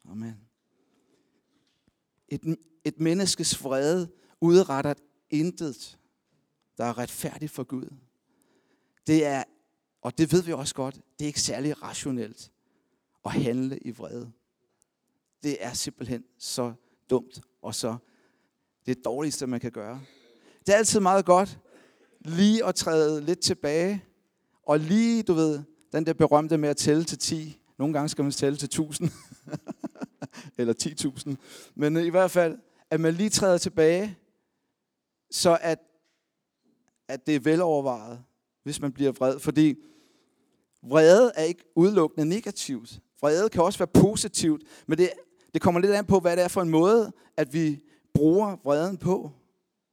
Amen. 0.09 0.35
Et, 2.27 2.57
et 2.83 2.99
menneskes 2.99 3.63
vrede 3.63 4.11
udretter 4.41 4.93
intet, 5.29 5.99
der 6.77 6.85
er 6.85 6.97
retfærdigt 6.97 7.51
for 7.51 7.63
Gud. 7.63 8.06
Det 9.07 9.25
er, 9.25 9.43
og 10.01 10.17
det 10.17 10.31
ved 10.31 10.43
vi 10.43 10.53
også 10.53 10.75
godt, 10.75 10.95
det 10.95 11.25
er 11.25 11.27
ikke 11.27 11.41
særlig 11.41 11.83
rationelt 11.83 12.51
at 13.25 13.31
handle 13.31 13.77
i 13.77 13.91
vrede. 13.91 14.31
Det 15.43 15.57
er 15.59 15.73
simpelthen 15.73 16.23
så 16.39 16.73
dumt, 17.09 17.41
og 17.61 17.75
så 17.75 17.97
det 18.85 19.05
dårligste, 19.05 19.47
man 19.47 19.59
kan 19.59 19.71
gøre. 19.71 20.01
Det 20.65 20.73
er 20.73 20.77
altid 20.77 20.99
meget 20.99 21.25
godt 21.25 21.59
lige 22.19 22.65
at 22.65 22.75
træde 22.75 23.21
lidt 23.21 23.39
tilbage, 23.39 24.03
og 24.63 24.79
lige, 24.79 25.23
du 25.23 25.33
ved, 25.33 25.63
den 25.91 26.05
der 26.05 26.13
berømte 26.13 26.57
med 26.57 26.69
at 26.69 26.77
tælle 26.77 27.03
til 27.03 27.17
10. 27.17 27.61
Nogle 27.77 27.93
gange 27.93 28.09
skal 28.09 28.23
man 28.23 28.31
tælle 28.31 28.57
til 28.57 28.65
1000, 28.65 29.09
eller 30.57 30.73
10.000. 30.73 31.35
Men 31.75 31.97
øh, 31.97 32.03
i 32.05 32.09
hvert 32.09 32.31
fald, 32.31 32.59
at 32.89 32.99
man 32.99 33.13
lige 33.13 33.29
træder 33.29 33.57
tilbage, 33.57 34.17
så 35.31 35.57
at, 35.61 35.79
at 37.07 37.27
det 37.27 37.35
er 37.35 37.39
velovervejet, 37.39 38.23
hvis 38.67 38.81
man 38.81 38.91
bliver 38.91 39.11
vred. 39.11 39.39
Fordi 39.39 39.75
vrede 40.83 41.31
er 41.35 41.43
ikke 41.43 41.63
udelukkende 41.75 42.29
negativt. 42.29 42.99
Vrede 43.21 43.49
kan 43.49 43.61
også 43.61 43.79
være 43.79 43.87
positivt, 43.87 44.63
men 44.87 44.97
det, 44.97 45.09
det 45.53 45.61
kommer 45.61 45.81
lidt 45.81 45.91
an 45.91 46.05
på, 46.05 46.19
hvad 46.19 46.37
det 46.37 46.43
er 46.43 46.47
for 46.47 46.61
en 46.61 46.69
måde, 46.69 47.11
at 47.37 47.53
vi 47.53 47.79
bruger 48.13 48.55
vreden 48.63 48.97
på. 48.97 49.31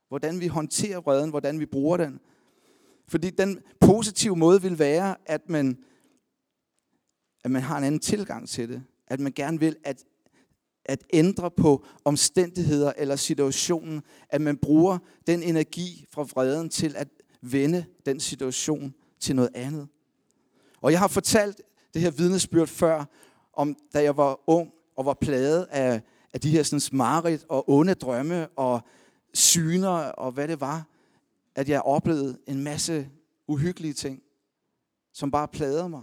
Hvordan 0.08 0.40
vi 0.40 0.46
håndterer 0.46 1.00
vreden, 1.00 1.30
hvordan 1.30 1.60
vi 1.60 1.66
bruger 1.66 1.96
den. 1.96 2.20
Fordi 3.08 3.30
den 3.30 3.62
positive 3.80 4.36
måde 4.36 4.62
vil 4.62 4.78
være, 4.78 5.16
at 5.26 5.48
man, 5.48 5.78
at 7.44 7.50
man 7.50 7.62
har 7.62 7.78
en 7.78 7.84
anden 7.84 8.00
tilgang 8.00 8.48
til 8.48 8.68
det. 8.68 8.82
At 9.06 9.20
man 9.20 9.32
gerne 9.32 9.60
vil 9.60 9.76
at, 9.84 10.04
at 10.84 11.04
ændre 11.12 11.50
på 11.50 11.84
omstændigheder 12.04 12.92
eller 12.96 13.16
situationen. 13.16 14.02
At 14.28 14.40
man 14.40 14.56
bruger 14.56 14.98
den 15.26 15.42
energi 15.42 16.06
fra 16.12 16.22
vreden 16.22 16.68
til 16.68 16.96
at 16.96 17.08
vende 17.52 17.86
den 18.06 18.20
situation 18.20 18.94
til 19.20 19.36
noget 19.36 19.50
andet. 19.54 19.88
Og 20.80 20.92
jeg 20.92 21.00
har 21.00 21.08
fortalt 21.08 21.60
det 21.94 22.02
her 22.02 22.10
vidnesbyrd 22.10 22.68
før, 22.68 23.04
om 23.52 23.76
da 23.94 24.02
jeg 24.02 24.16
var 24.16 24.50
ung 24.50 24.72
og 24.96 25.04
var 25.04 25.14
plaget 25.14 25.66
af, 25.70 26.02
af 26.32 26.40
de 26.40 26.50
her 26.50 26.62
sådan, 26.62 26.98
mareridt 26.98 27.44
og 27.48 27.70
onde 27.70 27.94
drømme 27.94 28.48
og 28.48 28.80
syner 29.34 29.90
og 29.90 30.32
hvad 30.32 30.48
det 30.48 30.60
var, 30.60 30.86
at 31.54 31.68
jeg 31.68 31.82
oplevede 31.82 32.38
en 32.46 32.64
masse 32.64 33.08
uhyggelige 33.48 33.94
ting, 33.94 34.22
som 35.12 35.30
bare 35.30 35.48
plagede 35.48 35.88
mig. 35.88 36.02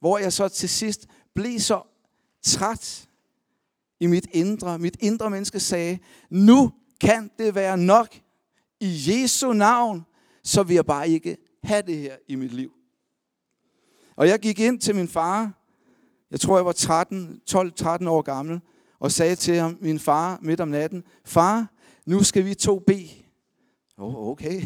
Hvor 0.00 0.18
jeg 0.18 0.32
så 0.32 0.48
til 0.48 0.68
sidst 0.68 1.06
blev 1.34 1.58
så 1.58 1.82
træt 2.42 3.08
i 4.00 4.06
mit 4.06 4.26
indre. 4.32 4.78
Mit 4.78 4.96
indre 5.00 5.30
menneske 5.30 5.60
sagde, 5.60 5.98
nu 6.30 6.72
kan 7.00 7.30
det 7.38 7.54
være 7.54 7.78
nok 7.78 8.20
i 8.80 9.02
Jesu 9.06 9.52
navn, 9.52 10.06
så 10.44 10.62
vil 10.62 10.74
jeg 10.74 10.86
bare 10.86 11.08
ikke 11.08 11.36
have 11.62 11.82
det 11.82 11.96
her 11.96 12.16
i 12.28 12.34
mit 12.34 12.52
liv. 12.52 12.72
Og 14.16 14.28
jeg 14.28 14.38
gik 14.38 14.60
ind 14.60 14.80
til 14.80 14.94
min 14.94 15.08
far, 15.08 15.52
jeg 16.30 16.40
tror 16.40 16.56
jeg 16.56 16.66
var 16.66 16.72
13, 16.72 17.40
12-13 17.50 18.08
år 18.08 18.22
gammel, 18.22 18.60
og 18.98 19.12
sagde 19.12 19.36
til 19.36 19.54
ham, 19.54 19.78
min 19.80 19.98
far 19.98 20.38
midt 20.42 20.60
om 20.60 20.68
natten, 20.68 21.04
far, 21.24 21.66
nu 22.06 22.22
skal 22.22 22.44
vi 22.44 22.54
to 22.54 22.78
bede. 22.78 23.08
Åh, 23.98 24.14
oh, 24.14 24.28
okay. 24.28 24.62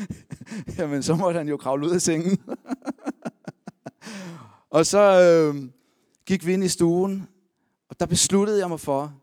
Jamen, 0.78 1.02
så 1.02 1.14
måtte 1.14 1.38
han 1.38 1.48
jo 1.48 1.56
kravle 1.56 1.86
ud 1.86 1.90
af 1.90 2.02
sengen. 2.02 2.38
og 4.76 4.86
så 4.86 5.00
øh, 5.00 5.70
gik 6.26 6.46
vi 6.46 6.52
ind 6.52 6.64
i 6.64 6.68
stuen, 6.68 7.26
og 7.88 8.00
der 8.00 8.06
besluttede 8.06 8.60
jeg 8.60 8.68
mig 8.68 8.80
for, 8.80 9.14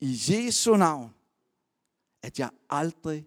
i 0.00 0.18
Jesu 0.28 0.76
navn, 0.76 1.10
at 2.22 2.38
jeg 2.38 2.50
aldrig, 2.70 3.26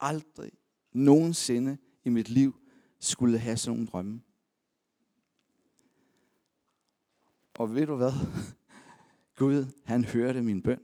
aldrig 0.00 0.52
nogensinde 0.92 1.78
i 2.04 2.08
mit 2.08 2.28
liv 2.28 2.56
skulle 3.00 3.38
have 3.38 3.56
sådan 3.56 3.76
nogle 3.76 3.86
drømme. 3.86 4.20
Og 7.58 7.74
ved 7.74 7.86
du 7.86 7.96
hvad? 7.96 8.12
Gud, 9.38 9.66
han 9.84 10.04
hørte 10.04 10.42
min 10.42 10.62
bøn. 10.62 10.80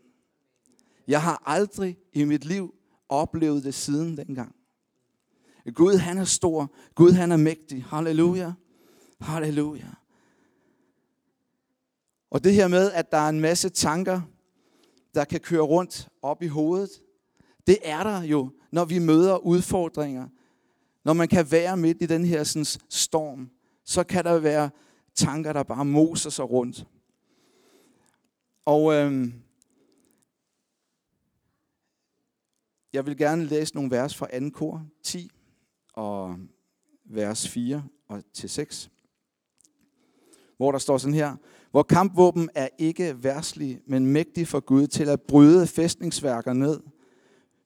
Jeg 1.08 1.22
har 1.22 1.42
aldrig 1.46 1.98
i 2.12 2.24
mit 2.24 2.44
liv 2.44 2.74
oplevet 3.08 3.64
det 3.64 3.74
siden 3.74 4.16
dengang. 4.16 4.56
Gud, 5.74 5.94
han 5.94 6.18
er 6.18 6.24
stor. 6.24 6.74
Gud, 6.94 7.12
han 7.12 7.32
er 7.32 7.36
mægtig. 7.36 7.84
Halleluja. 7.84 8.52
Halleluja. 9.20 9.90
Og 12.30 12.44
det 12.44 12.54
her 12.54 12.68
med, 12.68 12.92
at 12.92 13.12
der 13.12 13.18
er 13.18 13.28
en 13.28 13.40
masse 13.40 13.68
tanker, 13.68 14.20
der 15.14 15.24
kan 15.24 15.40
køre 15.40 15.62
rundt 15.62 16.08
op 16.22 16.42
i 16.42 16.46
hovedet, 16.46 16.90
det 17.66 17.78
er 17.82 18.02
der 18.02 18.22
jo, 18.22 18.50
når 18.72 18.84
vi 18.84 18.98
møder 18.98 19.36
udfordringer. 19.36 20.28
Når 21.04 21.12
man 21.12 21.28
kan 21.28 21.50
være 21.50 21.76
midt 21.76 22.02
i 22.02 22.06
den 22.06 22.24
her 22.24 22.44
sådan, 22.44 22.64
storm, 22.88 23.50
så 23.84 24.04
kan 24.04 24.24
der 24.24 24.38
være 24.38 24.70
tanker, 25.14 25.52
der 25.52 25.62
bare 25.62 25.84
moser 25.84 26.30
sig 26.30 26.50
rundt. 26.50 26.86
Og 28.64 28.94
øhm, 28.94 29.32
jeg 32.92 33.06
vil 33.06 33.16
gerne 33.16 33.44
læse 33.44 33.74
nogle 33.74 33.90
vers 33.90 34.16
fra 34.16 34.40
2. 34.40 34.50
kor 34.50 34.86
10 35.02 35.30
og 35.92 36.36
vers 37.04 37.48
4 37.48 37.84
og 38.08 38.22
til 38.32 38.50
6, 38.50 38.90
hvor 40.56 40.72
der 40.72 40.78
står 40.78 40.98
sådan 40.98 41.14
her, 41.14 41.36
hvor 41.70 41.82
kampvåben 41.82 42.50
er 42.54 42.68
ikke 42.78 43.22
værslige, 43.22 43.80
men 43.86 44.06
mægtige 44.06 44.46
for 44.46 44.60
Gud 44.60 44.86
til 44.86 45.08
at 45.08 45.22
bryde 45.22 45.66
fæstningsværker 45.66 46.52
ned. 46.52 46.80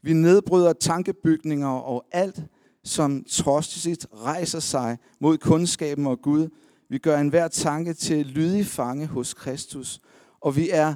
Vi 0.03 0.13
nedbryder 0.13 0.73
tankebygninger 0.73 1.69
og 1.69 2.05
alt, 2.13 2.43
som 2.85 3.25
trodsigt 3.25 4.07
rejser 4.15 4.61
sig 4.61 4.99
mod 5.21 5.39
kundskaben 5.39 6.07
og 6.07 6.23
Gud. 6.23 6.49
Vi 6.89 6.99
gør 6.99 7.19
enhver 7.19 7.49
tanke 7.49 7.93
til 7.93 8.27
lydig 8.27 8.67
fange 8.67 9.07
hos 9.07 9.35
Kristus, 9.35 10.01
og 10.41 10.57
vi 10.57 10.71
er 10.71 10.95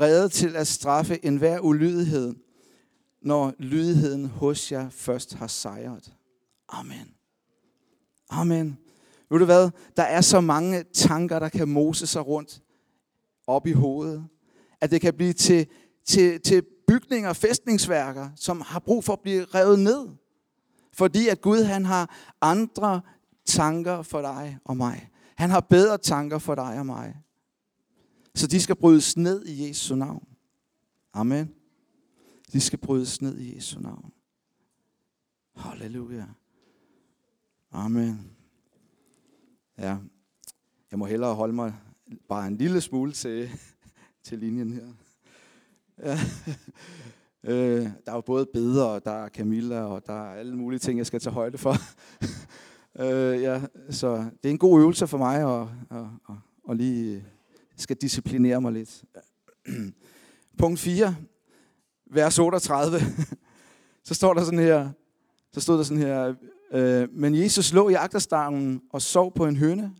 reddet 0.00 0.32
til 0.32 0.56
at 0.56 0.66
straffe 0.66 1.24
enhver 1.24 1.60
ulydighed, 1.60 2.34
når 3.22 3.54
lydigheden 3.58 4.26
hos 4.26 4.72
jer 4.72 4.90
først 4.90 5.34
har 5.34 5.46
sejret. 5.46 6.12
Amen. 6.68 7.14
Amen. 8.30 8.78
Ved 9.30 9.38
du 9.38 9.44
hvad? 9.44 9.70
Der 9.96 10.02
er 10.02 10.20
så 10.20 10.40
mange 10.40 10.84
tanker, 10.92 11.38
der 11.38 11.48
kan 11.48 11.68
mose 11.68 12.06
sig 12.06 12.26
rundt 12.26 12.62
op 13.46 13.66
i 13.66 13.72
hovedet, 13.72 14.24
at 14.80 14.90
det 14.90 15.00
kan 15.00 15.14
blive 15.14 15.32
til, 15.32 15.66
til, 16.04 16.40
til 16.40 16.62
bygninger, 16.86 17.32
fæstningsværker, 17.32 18.30
som 18.36 18.60
har 18.60 18.80
brug 18.80 19.04
for 19.04 19.12
at 19.12 19.20
blive 19.20 19.44
revet 19.44 19.78
ned. 19.78 20.08
Fordi 20.92 21.28
at 21.28 21.40
Gud 21.40 21.62
han 21.62 21.84
har 21.84 22.34
andre 22.40 23.00
tanker 23.44 24.02
for 24.02 24.20
dig 24.20 24.58
og 24.64 24.76
mig. 24.76 25.10
Han 25.36 25.50
har 25.50 25.60
bedre 25.60 25.98
tanker 25.98 26.38
for 26.38 26.54
dig 26.54 26.78
og 26.78 26.86
mig. 26.86 27.16
Så 28.34 28.46
de 28.46 28.60
skal 28.60 28.76
brydes 28.76 29.16
ned 29.16 29.46
i 29.46 29.68
Jesu 29.68 29.94
navn. 29.94 30.28
Amen. 31.12 31.54
De 32.52 32.60
skal 32.60 32.78
brydes 32.78 33.22
ned 33.22 33.38
i 33.38 33.56
Jesu 33.56 33.80
navn. 33.80 34.12
Halleluja. 35.56 36.26
Amen. 37.72 38.30
Ja, 39.78 39.96
jeg 40.90 40.98
må 40.98 41.06
hellere 41.06 41.34
holde 41.34 41.54
mig 41.54 41.74
bare 42.28 42.46
en 42.46 42.56
lille 42.56 42.80
smule 42.80 43.12
til, 43.12 43.50
til 44.22 44.38
linjen 44.38 44.72
her. 44.72 44.92
Øh, 47.46 47.82
der 47.82 48.12
er 48.12 48.14
jo 48.14 48.20
både 48.20 48.46
bedre, 48.46 48.88
og 48.88 49.04
der 49.04 49.10
er 49.10 49.28
Camilla, 49.28 49.82
og 49.82 50.06
der 50.06 50.12
er 50.12 50.34
alle 50.34 50.56
mulige 50.56 50.78
ting, 50.78 50.98
jeg 50.98 51.06
skal 51.06 51.20
tage 51.20 51.34
højde 51.34 51.58
for. 51.58 51.74
øh, 53.04 53.42
ja, 53.42 53.62
så 53.90 54.16
det 54.16 54.48
er 54.48 54.50
en 54.50 54.58
god 54.58 54.80
øvelse 54.80 55.06
for 55.06 55.18
mig 55.18 55.60
at, 55.60 55.68
at, 55.90 56.06
at, 56.28 56.34
at 56.70 56.76
lige 56.76 57.16
øh, 57.16 57.22
skal 57.76 57.96
disciplinere 57.96 58.60
mig 58.60 58.72
lidt. 58.72 59.04
Punkt 60.58 60.80
4, 60.80 61.16
vers 62.10 62.38
38. 62.38 62.98
så 64.04 64.14
står 64.14 64.34
der 64.34 64.44
sådan 64.44 64.58
her, 64.58 64.90
så 65.52 65.60
stod 65.60 65.76
der 65.76 65.82
sådan 65.82 66.02
her, 66.02 66.34
øh, 66.72 67.08
men 67.12 67.34
Jesus 67.34 67.72
lå 67.72 67.88
i 67.88 67.94
agterstangen 67.94 68.82
og 68.92 69.02
sov 69.02 69.34
på 69.34 69.46
en 69.46 69.56
høne. 69.56 69.94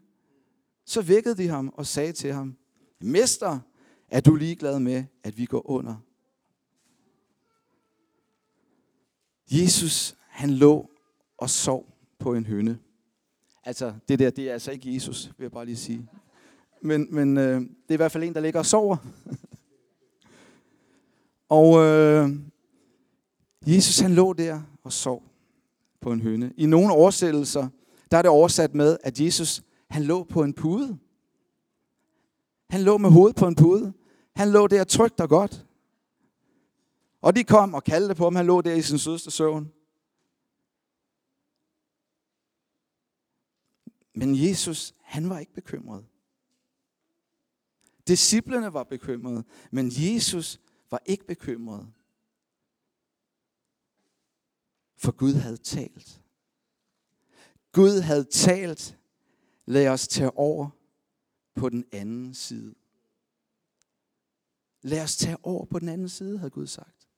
Så 0.86 1.02
vækkede 1.02 1.36
de 1.36 1.48
ham 1.48 1.68
og 1.76 1.86
sagde 1.86 2.12
til 2.12 2.32
ham, 2.32 2.56
Mester, 3.00 3.58
er 4.08 4.20
du 4.20 4.34
ligeglad 4.34 4.78
med, 4.78 5.04
at 5.24 5.38
vi 5.38 5.44
går 5.44 5.70
under? 5.70 5.94
Jesus, 9.50 10.16
han 10.28 10.50
lå 10.50 10.90
og 11.38 11.50
sov 11.50 11.86
på 12.18 12.34
en 12.34 12.46
høne. 12.46 12.78
Altså, 13.64 13.94
det 14.08 14.18
der, 14.18 14.30
det 14.30 14.48
er 14.48 14.52
altså 14.52 14.70
ikke 14.70 14.94
Jesus, 14.94 15.32
vil 15.38 15.44
jeg 15.44 15.52
bare 15.52 15.66
lige 15.66 15.76
sige. 15.76 16.08
Men, 16.82 17.06
men 17.10 17.36
øh, 17.38 17.60
det 17.60 17.68
er 17.88 17.94
i 17.94 17.96
hvert 17.96 18.12
fald 18.12 18.24
en, 18.24 18.34
der 18.34 18.40
ligger 18.40 18.58
og 18.58 18.66
sover. 18.66 18.96
Og 21.48 21.78
øh, 21.84 22.30
Jesus 23.66 23.98
han 23.98 24.14
lå 24.14 24.32
der 24.32 24.62
og 24.84 24.92
sov 24.92 25.22
på 26.00 26.12
en 26.12 26.20
høne. 26.20 26.52
I 26.56 26.66
nogle 26.66 26.92
oversættelser, 26.92 27.68
der 28.10 28.16
er 28.16 28.22
det 28.22 28.30
oversat 28.30 28.74
med, 28.74 28.96
at 29.02 29.20
Jesus 29.20 29.62
han 29.90 30.02
lå 30.02 30.24
på 30.24 30.42
en 30.42 30.52
pude. 30.52 30.98
Han 32.70 32.82
lå 32.82 32.98
med 32.98 33.10
hovedet 33.10 33.36
på 33.36 33.46
en 33.46 33.54
pude. 33.54 33.92
Han 34.36 34.50
lå 34.50 34.66
der 34.66 34.84
trygt 34.84 35.20
og 35.20 35.28
godt. 35.28 35.66
Og 37.20 37.36
de 37.36 37.44
kom 37.44 37.74
og 37.74 37.84
kaldte 37.84 38.14
på 38.14 38.24
ham. 38.24 38.36
Han 38.36 38.46
lå 38.46 38.60
der 38.60 38.74
i 38.74 38.82
sin 38.82 38.98
sødeste 38.98 39.30
søvn. 39.30 39.72
Men 44.14 44.48
Jesus, 44.48 44.94
han 45.02 45.30
var 45.30 45.38
ikke 45.38 45.52
bekymret. 45.52 46.06
Disciplerne 48.08 48.72
var 48.72 48.82
bekymrede, 48.84 49.44
men 49.70 49.90
Jesus 49.96 50.60
var 50.90 51.02
ikke 51.06 51.26
bekymret. 51.26 51.92
For 54.96 55.12
Gud 55.12 55.34
havde 55.34 55.56
talt. 55.56 56.20
Gud 57.72 58.00
havde 58.00 58.24
talt. 58.24 58.98
Lad 59.66 59.88
os 59.88 60.08
tage 60.08 60.36
over 60.36 60.70
på 61.54 61.68
den 61.68 61.84
anden 61.92 62.34
side. 62.34 62.74
Lad 64.82 65.02
os 65.02 65.16
tage 65.16 65.36
over 65.42 65.64
på 65.64 65.78
den 65.78 65.88
anden 65.88 66.08
side, 66.08 66.38
havde 66.38 66.50
Gud 66.50 66.66
sagt. 66.66 67.08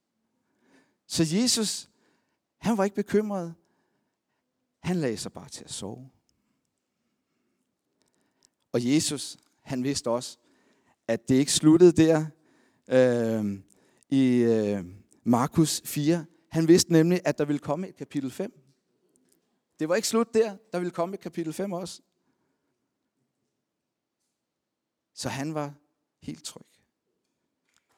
Så 1.07 1.27
Jesus, 1.33 1.91
han 2.59 2.77
var 2.77 2.85
ikke 2.85 2.97
bekymret. 2.97 3.55
Han 4.79 4.97
lagde 4.97 5.17
sig 5.17 5.33
bare 5.33 5.49
til 5.49 5.65
at 5.65 5.73
sove. 5.73 6.11
Og 8.73 8.95
Jesus, 8.95 9.37
han 9.63 9.85
vidste 9.85 10.11
også, 10.11 10.39
at 11.09 11.29
det 11.29 11.35
ikke 11.35 11.53
sluttede 11.53 11.93
der 11.93 12.27
øh, 12.89 13.61
i 14.09 14.37
øh, 14.37 14.85
Markus 15.25 15.83
4. 15.85 16.27
Han 16.49 16.69
vidste 16.69 16.93
nemlig, 16.93 17.21
at 17.25 17.39
der 17.39 17.45
ville 17.45 17.59
komme 17.59 17.89
et 17.89 17.97
kapitel 17.97 18.31
5. 18.31 18.53
Det 19.79 19.89
var 19.89 19.95
ikke 19.95 20.09
slut 20.09 20.35
der, 20.35 20.57
der 20.73 20.79
ville 20.79 20.91
komme 20.91 21.15
et 21.15 21.21
kapitel 21.21 21.53
5 21.53 21.73
også. 21.73 22.03
Så 25.17 25.29
han 25.29 25.55
var 25.55 25.75
helt 26.23 26.45
tryg. 26.45 26.67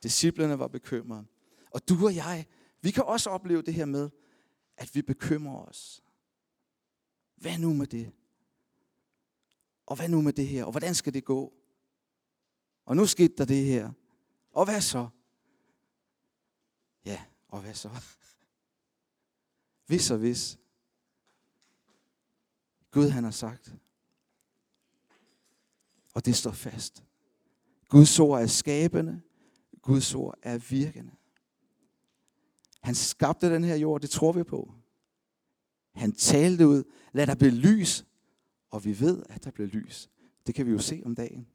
Disciplerne 0.02 0.58
var 0.58 0.68
bekymrede. 0.68 1.26
Og 1.70 1.88
du 1.88 2.06
og 2.06 2.14
jeg, 2.14 2.46
vi 2.80 2.90
kan 2.90 3.04
også 3.04 3.30
opleve 3.30 3.62
det 3.62 3.75
her 3.75 3.84
med, 3.84 4.10
at 4.76 4.94
vi 4.94 5.02
bekymrer 5.02 5.66
os. 5.66 6.02
Hvad 7.34 7.58
nu 7.58 7.75
med 7.75 7.87
det? 7.87 8.12
Og 9.87 9.96
hvad 9.96 10.08
nu 10.08 10.22
med 10.22 10.32
det 10.32 10.48
her? 10.48 10.64
Og 10.64 10.70
hvordan 10.70 10.94
skal 10.94 11.14
det 11.14 11.25
gå? 11.25 11.52
Og 12.84 12.96
nu 12.96 13.06
skete 13.06 13.34
der 13.38 13.44
det 13.44 13.64
her. 13.64 13.92
Og 14.50 14.64
hvad 14.64 14.80
så? 14.80 15.08
Ja, 17.04 17.25
og 17.48 17.60
hvad 17.60 17.75
så? 17.75 17.90
Hvis 19.87 20.10
og 20.10 20.18
hvis. 20.18 20.58
Gud 22.90 23.08
han 23.08 23.25
har 23.25 23.30
sagt. 23.30 23.75
Og 26.14 26.26
det 26.26 26.37
står 26.37 26.52
fast. 26.52 27.07
Guds 27.88 28.18
ord 28.18 28.42
er 28.42 28.47
skabende. 28.47 29.23
Guds 29.83 30.14
ord 30.14 30.38
er 30.42 30.59
virkende. 30.59 31.12
Han 32.80 32.95
skabte 32.95 33.54
den 33.54 33.64
her 33.64 33.76
jord, 33.76 34.00
det 34.00 34.11
tror 34.11 34.33
vi 34.33 34.42
på. 34.42 34.75
Han 35.95 36.12
talte 36.12 36.68
ud, 36.68 36.85
lad 37.12 37.26
der 37.26 37.35
blive 37.35 37.52
lys, 37.52 38.07
og 38.71 38.85
vi 38.85 39.00
ved, 39.00 39.23
at 39.28 39.45
der 39.45 39.50
blev 39.50 39.66
lys. 39.66 40.11
Det 40.47 40.54
kan 40.54 40.66
vi 40.66 40.71
jo 40.71 40.78
se 40.78 41.02
om 41.04 41.14
dagen, 41.14 41.49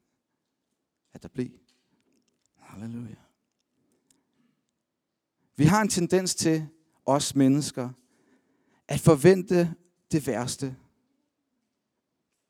at 1.14 1.24
der 1.24 1.30
blev. 1.30 1.50
Halleluja. 2.56 3.16
Vi 5.56 5.66
har 5.66 5.82
en 5.82 5.90
tendens 5.90 6.36
til, 6.36 6.68
os 7.06 7.36
mennesker, 7.36 7.90
at 8.88 9.00
forvente 9.00 9.76
det 10.12 10.28
værste. 10.28 10.76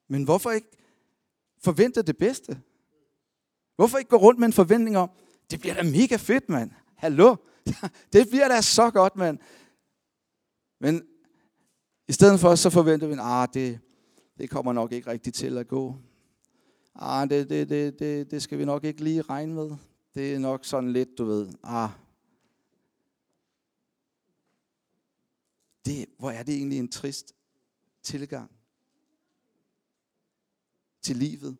Men 0.08 0.24
hvorfor 0.24 0.50
ikke 0.50 0.76
forvente 1.58 2.02
det 2.02 2.16
bedste? 2.16 2.62
Hvorfor 3.76 3.98
ikke 3.98 4.08
gå 4.08 4.16
rundt 4.16 4.40
med 4.40 4.46
en 4.46 4.52
forventning 4.52 4.96
om, 4.96 5.10
det 5.50 5.60
bliver 5.60 5.74
da 5.74 5.82
mega 5.82 6.16
fedt, 6.16 6.48
mand. 6.48 6.70
Hallo? 6.96 7.36
Det 8.12 8.28
bliver 8.28 8.48
da 8.48 8.60
så 8.60 8.90
godt, 8.90 9.16
mand. 9.16 9.38
Men 10.80 11.02
i 12.08 12.12
stedet 12.12 12.40
for, 12.40 12.54
så 12.54 12.70
forventer 12.70 13.06
vi, 13.06 13.14
ah, 13.20 13.48
det, 13.54 13.80
det 14.38 14.50
kommer 14.50 14.72
nok 14.72 14.92
ikke 14.92 15.10
rigtigt 15.10 15.36
til 15.36 15.58
at 15.58 15.68
gå. 15.68 15.96
Ah, 16.94 17.30
det, 17.30 17.48
det, 17.48 17.68
det, 17.68 17.98
det, 17.98 18.30
det 18.30 18.42
skal 18.42 18.58
vi 18.58 18.64
nok 18.64 18.84
ikke 18.84 19.04
lige 19.04 19.22
regne 19.22 19.54
med. 19.54 19.76
Det 20.14 20.34
er 20.34 20.38
nok 20.38 20.64
sådan 20.64 20.92
lidt, 20.92 21.08
du 21.18 21.24
ved, 21.24 21.52
ah. 21.62 21.90
Det, 25.84 26.06
hvor 26.18 26.30
er 26.30 26.42
det 26.42 26.54
egentlig 26.54 26.78
en 26.78 26.90
trist 26.90 27.34
tilgang 28.02 28.50
til 31.02 31.16
livet. 31.16 31.56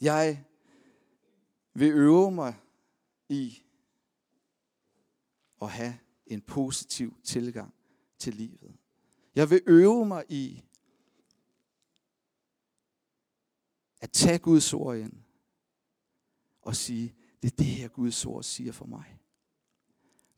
Jeg 0.00 0.44
vil 1.74 1.92
øve 1.92 2.30
mig 2.30 2.60
i 3.28 3.62
at 5.62 5.70
have 5.70 5.98
en 6.26 6.40
positiv 6.40 7.20
tilgang 7.24 7.74
til 8.18 8.34
livet. 8.34 8.76
Jeg 9.34 9.50
vil 9.50 9.62
øve 9.66 10.06
mig 10.06 10.24
i 10.28 10.64
at 14.00 14.10
tage 14.10 14.38
Guds 14.38 14.72
ord 14.74 14.96
ind 14.96 15.22
og 16.62 16.76
sige, 16.76 17.14
det 17.42 17.52
er 17.52 17.56
det 17.56 17.66
her 17.66 17.88
Guds 17.88 18.26
ord 18.26 18.42
siger 18.42 18.72
for 18.72 18.86
mig. 18.86 19.20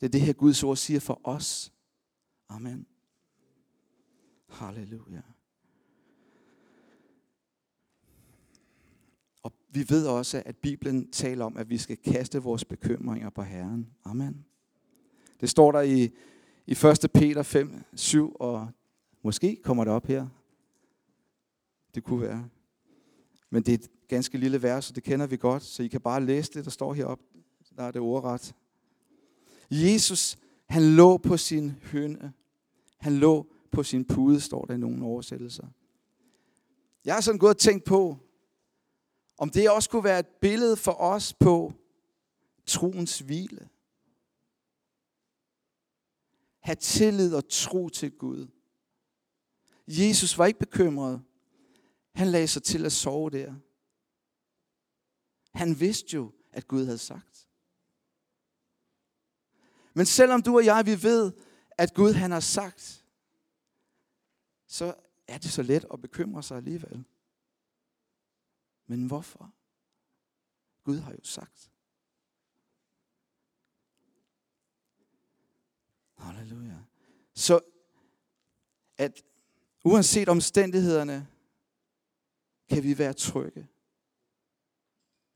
Det 0.00 0.06
er 0.06 0.10
det 0.10 0.20
her 0.20 0.32
Guds 0.32 0.62
ord 0.62 0.76
siger 0.76 1.00
for 1.00 1.20
os. 1.24 1.72
Amen. 2.48 2.86
Halleluja. 4.48 5.22
Og 9.42 9.52
vi 9.72 9.86
ved 9.88 10.06
også, 10.06 10.42
at 10.46 10.56
Bibelen 10.56 11.10
taler 11.10 11.44
om, 11.44 11.56
at 11.56 11.70
vi 11.70 11.78
skal 11.78 11.96
kaste 11.96 12.42
vores 12.42 12.64
bekymringer 12.64 13.30
på 13.30 13.42
Herren. 13.42 13.88
Amen. 14.04 14.44
Det 15.40 15.50
står 15.50 15.72
der 15.72 15.80
i, 15.80 16.10
i 16.66 16.72
1. 16.72 17.10
Peter 17.14 17.42
5, 17.42 17.84
7 17.94 18.36
og 18.40 18.68
Måske 19.22 19.60
kommer 19.64 19.84
det 19.84 19.92
op 19.92 20.06
her. 20.06 20.26
Det 21.94 22.04
kunne 22.04 22.20
være. 22.20 22.48
Men 23.50 23.62
det 23.62 23.74
er 23.74 23.78
et 23.78 23.90
ganske 24.08 24.38
lille 24.38 24.62
vers, 24.62 24.88
og 24.88 24.94
det 24.94 25.02
kender 25.02 25.26
vi 25.26 25.36
godt, 25.36 25.62
så 25.62 25.82
I 25.82 25.86
kan 25.86 26.00
bare 26.00 26.24
læse 26.24 26.52
det, 26.52 26.64
der 26.64 26.70
står 26.70 26.94
heroppe. 26.94 27.24
Der 27.76 27.82
er 27.82 27.90
det 27.90 28.00
ordret. 28.00 28.54
Jesus, 29.70 30.38
han 30.68 30.82
lå 30.82 31.18
på 31.18 31.36
sin 31.36 31.70
høne. 31.70 32.32
Han 32.98 33.16
lå 33.16 33.46
på 33.70 33.82
sin 33.82 34.04
pude, 34.04 34.40
står 34.40 34.64
der 34.64 34.74
i 34.74 34.78
nogle 34.78 35.04
oversættelser. 35.04 35.66
Jeg 37.04 37.14
har 37.14 37.20
sådan 37.20 37.38
gået 37.38 37.54
og 37.54 37.58
tænkt 37.58 37.84
på, 37.84 38.18
om 39.38 39.50
det 39.50 39.70
også 39.70 39.90
kunne 39.90 40.04
være 40.04 40.18
et 40.18 40.26
billede 40.40 40.76
for 40.76 40.92
os 40.92 41.34
på 41.34 41.72
troens 42.66 43.18
hvile. 43.18 43.68
Ha' 46.60 46.74
tillid 46.74 47.34
og 47.34 47.48
tro 47.48 47.88
til 47.88 48.10
Gud. 48.10 48.46
Jesus 49.86 50.38
var 50.38 50.46
ikke 50.46 50.58
bekymret. 50.58 51.22
Han 52.14 52.28
lagde 52.28 52.48
sig 52.48 52.62
til 52.62 52.86
at 52.86 52.92
sove 52.92 53.30
der. 53.30 53.54
Han 55.54 55.80
vidste 55.80 56.14
jo, 56.14 56.32
at 56.52 56.68
Gud 56.68 56.84
havde 56.84 56.98
sagt. 56.98 57.48
Men 59.94 60.06
selvom 60.06 60.42
du 60.42 60.56
og 60.56 60.64
jeg, 60.64 60.86
vi 60.86 61.02
ved, 61.02 61.32
at 61.78 61.94
Gud 61.94 62.12
han 62.12 62.30
har 62.30 62.40
sagt, 62.40 63.04
så 64.66 64.94
er 65.28 65.38
det 65.38 65.50
så 65.50 65.62
let 65.62 65.86
at 65.92 66.00
bekymre 66.00 66.42
sig 66.42 66.56
alligevel. 66.56 67.04
Men 68.86 69.06
hvorfor? 69.06 69.54
Gud 70.84 70.98
har 70.98 71.12
jo 71.12 71.18
sagt. 71.22 71.70
Halleluja. 76.18 76.78
Så 77.34 77.60
at 78.98 79.22
Uanset 79.84 80.28
omstændighederne, 80.28 81.28
kan 82.68 82.82
vi 82.82 82.98
være 82.98 83.12
trygge. 83.12 83.68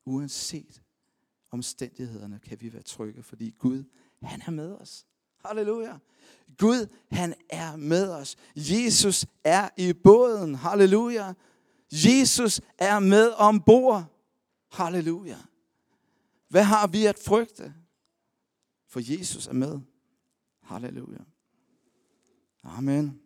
Uanset 0.04 0.82
omstændighederne 1.50 2.38
kan 2.38 2.60
vi 2.60 2.72
være 2.72 2.82
trygge, 2.82 3.22
fordi 3.22 3.50
Gud, 3.58 3.84
han 4.22 4.42
er 4.46 4.50
med 4.50 4.72
os. 4.72 5.06
Halleluja. 5.44 5.98
Gud, 6.58 6.86
han 7.10 7.34
er 7.50 7.76
med 7.76 8.12
os. 8.12 8.36
Jesus 8.56 9.26
er 9.44 9.68
i 9.76 9.92
båden. 9.92 10.54
Halleluja. 10.54 11.32
Jesus 11.92 12.60
er 12.78 12.98
med 12.98 13.32
ombord. 13.36 14.04
Halleluja. 14.70 15.38
Hvad 16.48 16.62
har 16.62 16.86
vi 16.86 17.06
at 17.06 17.18
frygte? 17.18 17.74
For 18.86 19.00
Jesus 19.18 19.46
er 19.46 19.52
med. 19.52 19.80
Halleluja. 20.62 21.18
Amen. 22.62 23.20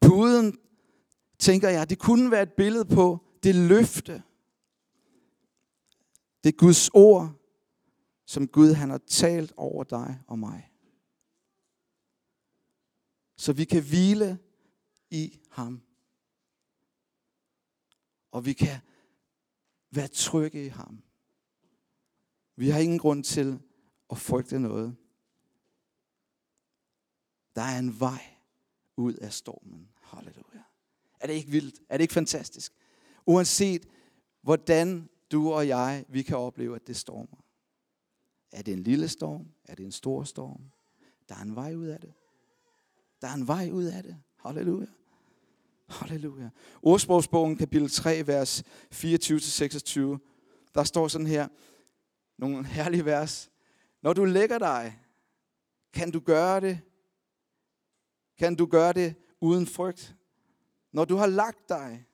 Puden, 0.00 0.58
tænker 1.38 1.68
jeg, 1.68 1.90
det 1.90 1.98
kunne 1.98 2.30
være 2.30 2.42
et 2.42 2.52
billede 2.52 2.84
på 2.84 3.24
det 3.42 3.54
løfte, 3.54 4.22
Det 6.42 6.52
er 6.52 6.56
Guds 6.56 6.88
ord, 6.88 7.32
som 8.26 8.48
Gud 8.48 8.72
han 8.72 8.90
har 8.90 8.98
talt 8.98 9.52
over 9.56 9.84
dig 9.84 10.20
og 10.26 10.38
mig. 10.38 10.70
Så 13.36 13.52
vi 13.52 13.64
kan 13.64 13.82
hvile 13.82 14.38
i 15.10 15.38
ham. 15.50 15.82
Og 18.34 18.44
vi 18.44 18.52
kan 18.52 18.80
være 19.90 20.08
trygge 20.08 20.64
i 20.64 20.68
ham. 20.68 21.02
Vi 22.56 22.68
har 22.68 22.80
ingen 22.80 22.98
grund 22.98 23.24
til 23.24 23.60
at 24.10 24.18
frygte 24.18 24.58
noget. 24.58 24.96
Der 27.56 27.62
er 27.62 27.78
en 27.78 28.00
vej 28.00 28.22
ud 28.96 29.14
af 29.14 29.32
stormen. 29.32 29.88
Halleluja. 30.02 30.62
Er 31.20 31.26
det 31.26 31.34
ikke 31.34 31.50
vildt? 31.50 31.80
Er 31.88 31.96
det 31.96 32.04
ikke 32.04 32.14
fantastisk? 32.14 32.72
Uanset 33.26 33.88
hvordan 34.42 35.08
du 35.32 35.52
og 35.52 35.68
jeg, 35.68 36.04
vi 36.08 36.22
kan 36.22 36.36
opleve, 36.36 36.76
at 36.76 36.86
det 36.86 36.96
stormer. 36.96 37.44
Er 38.52 38.62
det 38.62 38.74
en 38.74 38.82
lille 38.82 39.08
storm? 39.08 39.48
Er 39.64 39.74
det 39.74 39.84
en 39.84 39.92
stor 39.92 40.24
storm? 40.24 40.70
Der 41.28 41.34
er 41.34 41.42
en 41.42 41.56
vej 41.56 41.74
ud 41.74 41.86
af 41.86 42.00
det. 42.00 42.12
Der 43.20 43.28
er 43.28 43.34
en 43.34 43.46
vej 43.46 43.70
ud 43.70 43.84
af 43.84 44.02
det. 44.02 44.16
Halleluja. 44.36 44.86
Halleluja. 45.88 46.50
Ordsprogsbogen 46.82 47.56
kapitel 47.56 47.90
3, 47.90 48.26
vers 48.26 48.62
24-26. 48.94 50.70
Der 50.74 50.84
står 50.84 51.08
sådan 51.08 51.26
her, 51.26 51.48
nogle 52.38 52.66
herlige 52.66 53.04
vers. 53.04 53.50
Når 54.02 54.12
du 54.12 54.24
lægger 54.24 54.58
dig, 54.58 55.00
kan 55.92 56.10
du 56.10 56.20
gøre 56.20 56.60
det, 56.60 56.80
kan 58.38 58.54
du 58.54 58.66
gøre 58.66 58.92
det 58.92 59.14
uden 59.40 59.66
frygt. 59.66 60.16
Når 60.92 61.04
du 61.04 61.16
har 61.16 61.26
lagt 61.26 61.68
dig, 61.68 62.06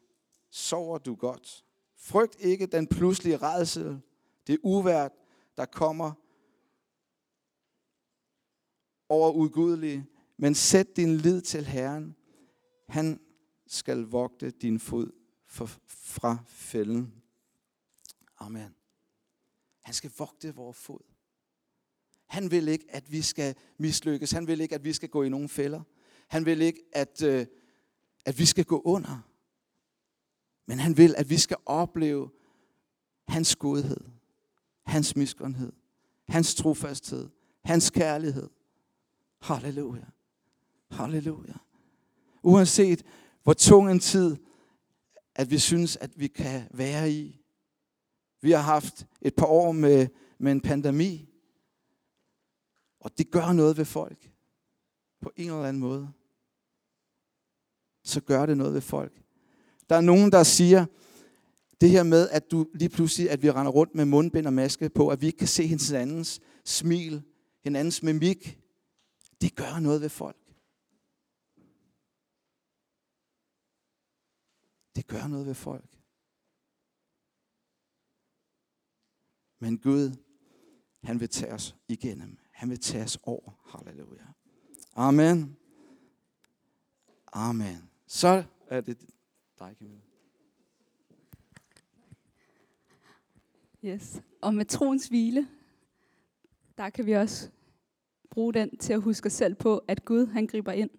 sover 0.50 0.98
du 0.98 1.14
godt. 1.14 1.64
Frygt 1.96 2.37
ikke 2.38 2.66
den 2.66 2.87
pludselige 2.87 3.37
redsel, 3.37 4.00
det 4.46 4.59
uvært, 4.62 5.12
der 5.56 5.64
kommer 5.64 6.12
over 9.09 9.30
udgudelige, 9.30 10.06
men 10.37 10.54
sæt 10.54 10.96
din 10.96 11.16
lid 11.16 11.40
til 11.40 11.64
Herren. 11.64 12.16
Han 12.88 13.20
skal 13.70 14.02
vogte 14.02 14.50
din 14.50 14.80
fod 14.80 15.11
for, 15.46 15.70
fra 15.87 16.38
fælden. 16.46 17.14
Amen. 18.38 18.74
Han 19.80 19.94
skal 19.94 20.11
vogte 20.18 20.54
vores 20.54 20.76
fod. 20.76 21.00
Han 22.26 22.50
vil 22.50 22.68
ikke, 22.68 22.85
at 22.88 23.12
vi 23.12 23.22
skal 23.22 23.54
mislykkes. 23.78 24.30
Han 24.30 24.46
vil 24.46 24.61
ikke, 24.61 24.74
at 24.74 24.85
vi 24.85 24.92
skal 24.92 25.09
gå 25.09 25.22
i 25.22 25.28
nogen 25.28 25.48
fælder. 25.48 25.83
Han 26.28 26.46
vil 26.46 26.61
ikke, 26.61 26.83
at, 26.92 27.22
øh, 27.22 27.46
at 28.24 28.38
vi 28.38 28.44
skal 28.44 28.64
gå 28.64 28.80
under. 28.85 29.20
Men 30.66 30.78
han 30.78 30.96
vil, 30.96 31.14
at 31.16 31.30
vi 31.30 31.38
skal 31.38 31.56
opleve 31.66 32.30
hans 33.28 33.56
godhed, 33.56 34.00
hans 34.87 35.16
miskundhed, 35.16 35.72
hans 36.28 36.54
trofasthed, 36.54 37.28
hans 37.64 37.90
kærlighed. 37.90 38.48
Halleluja. 39.40 40.04
Halleluja. 40.90 41.54
Uanset 42.42 43.04
hvor 43.51 43.55
tung 43.55 43.91
en 43.91 44.01
tid, 44.01 44.37
at 45.35 45.51
vi 45.51 45.59
synes, 45.59 45.97
at 45.97 46.11
vi 46.17 46.27
kan 46.27 46.69
være 46.71 47.13
i. 47.13 47.41
Vi 48.43 48.51
har 48.51 48.61
haft 48.61 49.07
et 49.23 49.35
par 49.35 49.47
år 49.47 49.73
med, 49.73 50.07
med 50.39 50.53
en 50.53 50.61
pandemi, 50.61 51.29
og 53.01 53.19
det 53.19 53.31
gør 53.31 53.53
noget 53.53 53.77
ved 53.77 53.85
folk. 53.85 54.31
På 55.23 55.33
en 55.37 55.47
eller 55.47 55.65
anden 55.65 55.81
måde. 55.81 56.13
Så 58.05 58.21
gør 58.21 58.47
det 58.47 58.57
noget 58.57 58.75
ved 58.75 58.81
folk. 58.81 59.23
Der 59.89 59.97
er 59.97 60.01
nogen, 60.01 60.33
der 60.33 60.43
siger, 60.43 60.87
det 61.81 61.91
her 61.91 62.03
med, 62.03 62.29
at 62.29 62.51
du 62.51 62.67
lige 62.75 62.89
pludselig, 62.89 63.31
at 63.31 63.43
vi 63.43 63.51
render 63.51 63.73
rundt 63.73 63.95
med 63.95 64.05
mundbind 64.05 64.47
og 64.47 64.53
maske 64.53 64.89
på, 64.89 65.09
at 65.09 65.21
vi 65.21 65.27
ikke 65.27 65.39
kan 65.39 65.49
se 65.49 65.67
hinandens 65.67 66.41
smil, 66.65 67.23
hinandens 67.65 68.03
mimik, 68.03 68.59
det 69.41 69.55
gør 69.55 69.79
noget 69.79 70.01
ved 70.01 70.09
folk. 70.09 70.39
Det 74.96 75.07
gør 75.07 75.26
noget 75.26 75.46
ved 75.46 75.55
folk. 75.55 75.98
Men 79.59 79.79
Gud, 79.79 80.16
han 81.03 81.20
vil 81.20 81.29
tage 81.29 81.53
os 81.53 81.76
igennem. 81.88 82.38
Han 82.50 82.70
vil 82.70 82.81
tage 82.81 83.05
os 83.05 83.18
over. 83.22 83.79
Halleluja. 83.87 84.26
Amen. 84.94 85.57
Amen. 87.33 87.90
Så 88.07 88.44
er 88.66 88.81
det 88.81 88.98
dig, 89.59 89.76
Camilla. 89.79 90.00
Yes. 93.85 94.22
Og 94.42 94.55
med 94.55 94.64
troens 94.64 95.09
hvile, 95.09 95.48
der 96.79 96.90
kan 96.90 97.07
vi 97.07 97.12
også 97.12 97.50
bruge 98.31 98.55
den 98.55 98.79
til 98.79 98.92
at 98.92 99.03
huske 99.03 99.26
os 99.26 99.33
selv 99.33 99.55
på, 99.55 99.79
at 99.88 100.05
Gud 100.05 100.26
han 100.26 100.46
griber 100.46 100.72
ind. 100.72 100.90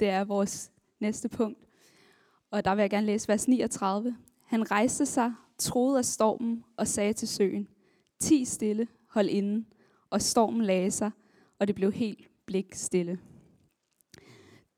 Det 0.00 0.08
er 0.08 0.24
vores 0.24 0.72
næste 1.00 1.28
punkt. 1.28 1.69
Og 2.50 2.64
der 2.64 2.74
vil 2.74 2.82
jeg 2.82 2.90
gerne 2.90 3.06
læse 3.06 3.28
vers 3.28 3.48
39. 3.48 4.16
Han 4.44 4.70
rejste 4.70 5.06
sig, 5.06 5.34
troede 5.58 5.98
af 5.98 6.04
stormen 6.04 6.64
og 6.76 6.88
sagde 6.88 7.12
til 7.12 7.28
søen, 7.28 7.68
Ti 8.20 8.44
stille, 8.44 8.88
hold 9.08 9.28
inden, 9.28 9.66
og 10.10 10.22
stormen 10.22 10.62
lagde 10.64 10.90
sig, 10.90 11.10
og 11.58 11.66
det 11.66 11.74
blev 11.74 11.92
helt 11.92 12.30
blik 12.46 12.74
stille. 12.74 13.20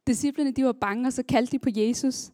Disciplerne 0.06 0.50
de 0.50 0.64
var 0.64 0.72
bange, 0.72 1.06
og 1.06 1.12
så 1.12 1.22
kaldte 1.22 1.52
de 1.52 1.58
på 1.58 1.68
Jesus. 1.76 2.30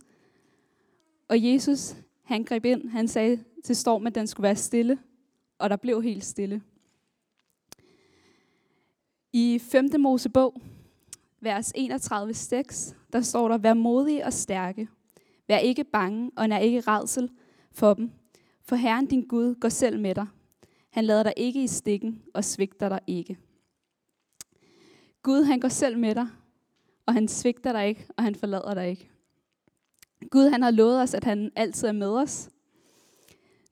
Og 1.29 1.45
Jesus, 1.45 1.97
han 2.23 2.45
greb 2.45 2.65
ind, 2.65 2.89
han 2.89 3.09
sagde 3.09 3.45
til 3.65 3.77
stormen, 3.77 4.07
at 4.07 4.15
den 4.15 4.27
skulle 4.27 4.45
være 4.45 4.57
stille, 4.57 4.99
og 5.59 5.71
der 5.71 5.77
blev 5.77 6.03
helt 6.03 6.25
stille. 6.25 6.63
I 9.33 9.59
5. 9.59 9.91
Mosebog, 9.99 10.63
vers 11.41 11.73
31 11.75 12.35
6, 12.35 12.97
der 13.13 13.21
står 13.21 13.49
der, 13.49 13.59
Vær 13.59 13.75
modige 13.75 14.25
og 14.25 14.33
stærke. 14.33 14.89
Vær 15.49 15.59
ikke 15.59 15.85
bange, 15.85 16.31
og 16.37 16.49
nær 16.49 16.59
ikke 16.59 16.81
redsel 16.81 17.31
for 17.73 17.95
dem. 17.95 18.11
For 18.63 18.77
Herren 18.77 19.07
din 19.07 19.27
Gud 19.27 19.55
går 19.55 19.69
selv 19.69 20.01
med 20.01 20.15
dig. 20.15 20.27
Han 20.91 21.05
lader 21.05 21.23
dig 21.23 21.33
ikke 21.37 21.63
i 21.63 21.67
stikken 21.67 22.23
og 22.35 22.45
svigter 22.45 22.89
dig 22.89 23.01
ikke. 23.07 23.39
Gud, 25.23 25.43
han 25.43 25.61
går 25.61 25.69
selv 25.69 25.99
med 25.99 26.15
dig, 26.15 26.29
og 27.07 27.15
han 27.15 27.29
svigter 27.29 27.73
dig 27.73 27.89
ikke, 27.89 28.07
og 28.17 28.25
han 28.25 28.35
forlader 28.35 28.75
dig 28.75 28.89
ikke. 28.89 29.11
Gud, 30.31 30.49
han 30.49 30.63
har 30.63 30.71
lovet 30.71 31.01
os, 31.01 31.15
at 31.15 31.25
han 31.25 31.51
altid 31.57 31.89
er 31.89 31.93
med 31.93 32.11
os. 32.11 32.51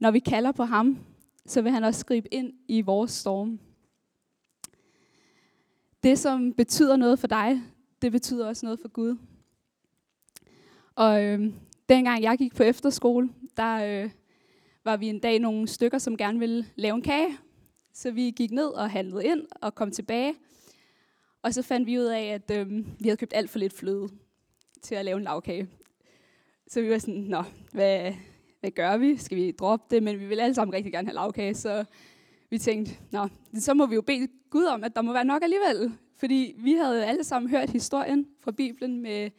Når 0.01 0.11
vi 0.11 0.19
kalder 0.19 0.53
på 0.53 0.65
ham, 0.65 0.99
så 1.47 1.62
vil 1.62 1.73
han 1.73 1.85
også 1.85 2.07
gribe 2.07 2.35
ind 2.35 2.53
i 2.69 2.81
vores 2.81 3.11
storm. 3.11 3.61
Det, 6.03 6.19
som 6.19 6.53
betyder 6.53 6.97
noget 6.97 7.19
for 7.19 7.27
dig, 7.27 7.62
det 8.03 8.12
betyder 8.12 8.47
også 8.49 8.67
noget 8.67 8.81
for 8.81 8.89
Gud. 8.89 9.17
Og 10.97 11.25
øh, 11.25 11.53
dengang 11.89 12.23
jeg 12.23 12.39
gik 12.39 12.55
på 12.55 12.63
efterskole, 12.63 13.29
der 13.57 14.03
øh, 14.05 14.11
var 14.85 14.97
vi 14.97 15.09
en 15.09 15.19
dag 15.19 15.39
nogle 15.39 15.69
stykker, 15.69 15.99
som 15.99 16.17
gerne 16.17 16.39
ville 16.39 16.67
lave 16.77 16.95
en 16.95 17.03
kage. 17.03 17.39
Så 17.93 18.11
vi 18.11 18.31
gik 18.31 18.51
ned 18.51 18.67
og 18.67 18.91
handlede 18.91 19.25
ind 19.25 19.47
og 19.61 19.75
kom 19.75 19.91
tilbage. 19.91 20.35
Og 21.43 21.55
så 21.55 21.63
fandt 21.63 21.87
vi 21.87 21.99
ud 21.99 22.05
af, 22.05 22.25
at 22.25 22.51
øh, 22.51 22.71
vi 22.71 23.05
havde 23.09 23.17
købt 23.17 23.33
alt 23.35 23.51
for 23.51 23.59
lidt 23.59 23.73
fløde 23.73 24.09
til 24.83 24.95
at 24.95 25.05
lave 25.05 25.17
en 25.17 25.25
lavkage. 25.25 25.69
Så 26.69 26.83
vi 26.83 26.91
var 26.91 26.99
sådan, 26.99 27.15
nå, 27.21 27.43
hvad, 27.73 28.13
hvad 28.61 28.71
gør 28.71 28.97
vi? 28.97 29.17
Skal 29.17 29.37
vi 29.37 29.51
droppe 29.51 29.87
det? 29.91 30.03
Men 30.03 30.21
vi 30.21 30.27
vil 30.27 30.41
alle 30.41 30.55
sammen 30.55 30.75
rigtig 30.75 30.93
gerne 30.93 31.09
have 31.09 31.15
lavkage, 31.15 31.55
så 31.55 31.85
vi 32.51 32.59
tænkte, 32.59 32.93
nå, 33.11 33.29
så 33.55 33.75
må 33.75 33.87
vi 33.87 33.95
jo 33.95 34.03
bede 34.03 34.29
Gud 34.51 34.65
om, 34.65 34.85
at 34.85 34.97
der 34.97 35.03
må 35.03 35.13
være 35.13 35.25
nok 35.25 35.43
alligevel. 35.43 35.93
Fordi 36.17 36.55
vi 36.59 36.73
havde 36.73 37.07
alle 37.07 37.25
sammen 37.25 37.51
hørt 37.51 37.71
historien 37.71 38.27
fra 38.41 38.51
Bibelen 38.51 39.01
med 39.01 39.31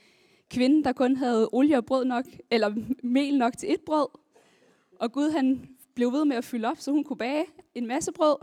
kvinden, 0.49 0.83
der 0.83 0.93
kun 0.93 1.15
havde 1.15 1.49
olie 1.51 1.77
og 1.77 1.85
brød 1.85 2.05
nok, 2.05 2.25
eller 2.51 2.75
mel 3.03 3.37
nok 3.37 3.57
til 3.57 3.73
et 3.73 3.81
brød. 3.81 4.07
Og 4.99 5.11
Gud 5.11 5.31
han 5.31 5.69
blev 5.95 6.11
ved 6.11 6.25
med 6.25 6.35
at 6.35 6.43
fylde 6.43 6.67
op, 6.67 6.77
så 6.77 6.91
hun 6.91 7.03
kunne 7.03 7.17
bage 7.17 7.45
en 7.75 7.87
masse 7.87 8.11
brød. 8.11 8.35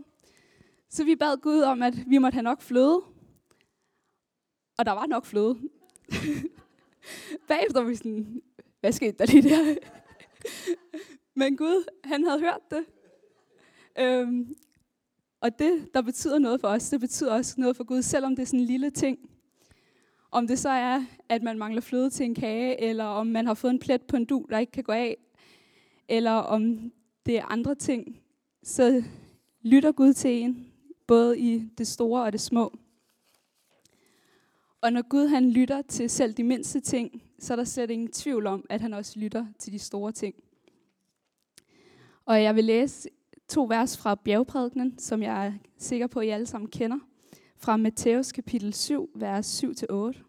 Så 0.90 1.04
vi 1.04 1.16
bad 1.16 1.36
Gud 1.36 1.60
om, 1.60 1.82
at 1.82 1.94
vi 2.10 2.18
måtte 2.18 2.34
have 2.34 2.42
nok 2.42 2.62
fløde. 2.62 3.02
Og 4.78 4.86
der 4.86 4.92
var 4.92 5.06
nok 5.06 5.24
fløde. 5.24 5.58
Bagefter 7.48 7.80
var 7.80 7.88
vi 7.88 7.96
sådan, 7.96 8.42
hvad 8.80 8.92
skete 8.92 9.18
der 9.18 9.26
lige 9.26 9.42
der? 9.42 9.74
Men 11.40 11.56
Gud, 11.56 11.84
han 12.04 12.24
havde 12.24 12.40
hørt 12.40 12.70
det. 12.70 12.84
Øhm, 13.98 14.56
og 15.40 15.58
det, 15.58 15.94
der 15.94 16.02
betyder 16.02 16.38
noget 16.38 16.60
for 16.60 16.68
os, 16.68 16.90
det 16.90 17.00
betyder 17.00 17.34
også 17.34 17.54
noget 17.58 17.76
for 17.76 17.84
Gud, 17.84 18.02
selvom 18.02 18.36
det 18.36 18.42
er 18.42 18.46
sådan 18.46 18.60
en 18.60 18.66
lille 18.66 18.90
ting. 18.90 19.18
Om 20.34 20.46
det 20.46 20.58
så 20.58 20.68
er, 20.68 21.04
at 21.28 21.42
man 21.42 21.58
mangler 21.58 21.80
fløde 21.80 22.10
til 22.10 22.26
en 22.26 22.34
kage, 22.34 22.80
eller 22.80 23.04
om 23.04 23.26
man 23.26 23.46
har 23.46 23.54
fået 23.54 23.70
en 23.70 23.78
plet 23.78 24.02
på 24.02 24.16
en 24.16 24.24
du, 24.24 24.46
der 24.50 24.58
ikke 24.58 24.72
kan 24.72 24.84
gå 24.84 24.92
af, 24.92 25.16
eller 26.08 26.30
om 26.30 26.92
det 27.26 27.38
er 27.38 27.44
andre 27.44 27.74
ting, 27.74 28.20
så 28.62 29.02
lytter 29.62 29.92
Gud 29.92 30.12
til 30.12 30.30
en, 30.30 30.72
både 31.06 31.38
i 31.38 31.68
det 31.78 31.86
store 31.86 32.22
og 32.22 32.32
det 32.32 32.40
små. 32.40 32.78
Og 34.80 34.92
når 34.92 35.02
Gud 35.08 35.26
han 35.26 35.50
lytter 35.50 35.82
til 35.82 36.10
selv 36.10 36.34
de 36.34 36.44
mindste 36.44 36.80
ting, 36.80 37.22
så 37.38 37.54
er 37.54 37.56
der 37.56 37.64
slet 37.64 37.90
ingen 37.90 38.12
tvivl 38.12 38.46
om, 38.46 38.66
at 38.70 38.80
han 38.80 38.94
også 38.94 39.18
lytter 39.18 39.46
til 39.58 39.72
de 39.72 39.78
store 39.78 40.12
ting. 40.12 40.34
Og 42.24 42.42
jeg 42.42 42.54
vil 42.54 42.64
læse 42.64 43.08
to 43.48 43.64
vers 43.64 43.98
fra 43.98 44.14
bjergprædikenen, 44.14 44.98
som 44.98 45.22
jeg 45.22 45.46
er 45.46 45.52
sikker 45.78 46.06
på, 46.06 46.20
at 46.20 46.26
I 46.26 46.28
alle 46.28 46.46
sammen 46.46 46.70
kender. 46.70 46.98
Fra 47.56 47.76
Matthæus 47.76 48.32
kapitel 48.32 48.74
7, 48.74 49.10
vers 49.14 49.64
7-8. 49.64 50.23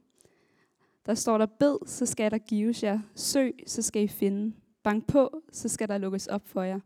Der 1.06 1.14
står 1.14 1.38
der, 1.38 1.46
bed, 1.46 1.78
så 1.86 2.06
skal 2.06 2.32
der 2.32 2.38
gives 2.38 2.84
jer. 2.84 3.00
Søg, 3.16 3.54
så 3.68 3.82
skal 3.82 4.04
I 4.04 4.08
finde. 4.08 4.56
Bank 4.84 5.08
på, 5.08 5.42
så 5.52 5.70
skal 5.70 5.88
der 5.88 5.98
lukkes 5.98 6.28
op 6.28 6.48
for 6.48 6.62
jer. 6.62 6.80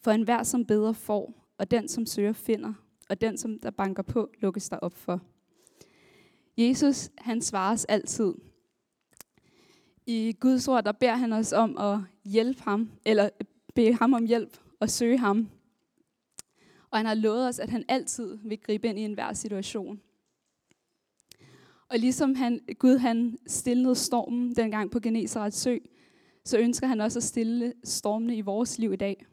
For 0.00 0.10
enhver, 0.10 0.42
som 0.42 0.64
beder, 0.64 0.92
får, 0.92 1.48
og 1.58 1.70
den, 1.70 1.88
som 1.88 2.06
søger, 2.06 2.32
finder, 2.32 2.72
og 3.08 3.20
den, 3.20 3.38
som 3.38 3.58
der 3.58 3.70
banker 3.70 4.02
på, 4.02 4.30
lukkes 4.40 4.68
der 4.68 4.76
op 4.76 4.94
for. 4.94 5.20
Jesus, 6.58 7.10
han 7.18 7.42
svares 7.42 7.84
altid. 7.84 8.34
I 10.06 10.36
Guds 10.40 10.68
ord, 10.68 10.84
der 10.84 10.92
beder 10.92 11.14
han 11.14 11.32
os 11.32 11.52
om 11.52 11.78
at 11.78 11.98
hjælpe 12.24 12.62
ham, 12.62 12.90
eller 13.04 13.28
bede 13.74 13.94
ham 13.94 14.12
om 14.12 14.26
hjælp 14.26 14.60
og 14.80 14.90
søge 14.90 15.18
ham. 15.18 15.48
Og 16.90 16.98
han 16.98 17.06
har 17.06 17.14
lovet 17.14 17.48
os, 17.48 17.58
at 17.58 17.70
han 17.70 17.84
altid 17.88 18.38
vil 18.44 18.60
gribe 18.60 18.88
ind 18.88 18.98
i 18.98 19.02
enhver 19.02 19.32
situation. 19.32 20.00
Og 21.90 21.98
ligesom 21.98 22.34
han, 22.34 22.60
Gud 22.78 22.96
han 22.96 23.38
stillede 23.46 23.94
stormen 23.94 24.54
dengang 24.56 24.90
på 24.90 25.00
Genesarets 25.00 25.56
sø, 25.56 25.78
så 26.44 26.58
ønsker 26.58 26.86
han 26.86 27.00
også 27.00 27.18
at 27.18 27.22
stille 27.22 27.72
stormene 27.84 28.36
i 28.36 28.40
vores 28.40 28.78
liv 28.78 28.92
i 28.92 28.96
dag. 28.96 29.26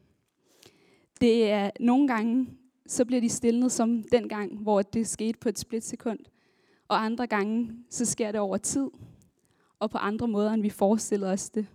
Det 1.20 1.50
er 1.50 1.70
nogle 1.80 2.08
gange, 2.08 2.48
så 2.86 3.04
bliver 3.04 3.20
de 3.20 3.28
stillet 3.28 3.72
som 3.72 4.02
den 4.02 4.28
gang, 4.28 4.58
hvor 4.58 4.82
det 4.82 5.06
skete 5.06 5.38
på 5.38 5.48
et 5.48 5.58
splitsekund. 5.58 6.18
Og 6.88 7.04
andre 7.04 7.26
gange, 7.26 7.72
så 7.90 8.04
sker 8.04 8.32
det 8.32 8.40
over 8.40 8.56
tid, 8.56 8.90
og 9.78 9.90
på 9.90 9.98
andre 9.98 10.28
måder, 10.28 10.52
end 10.52 10.62
vi 10.62 10.70
forestiller 10.70 11.32
os 11.32 11.50
det. 11.50 11.66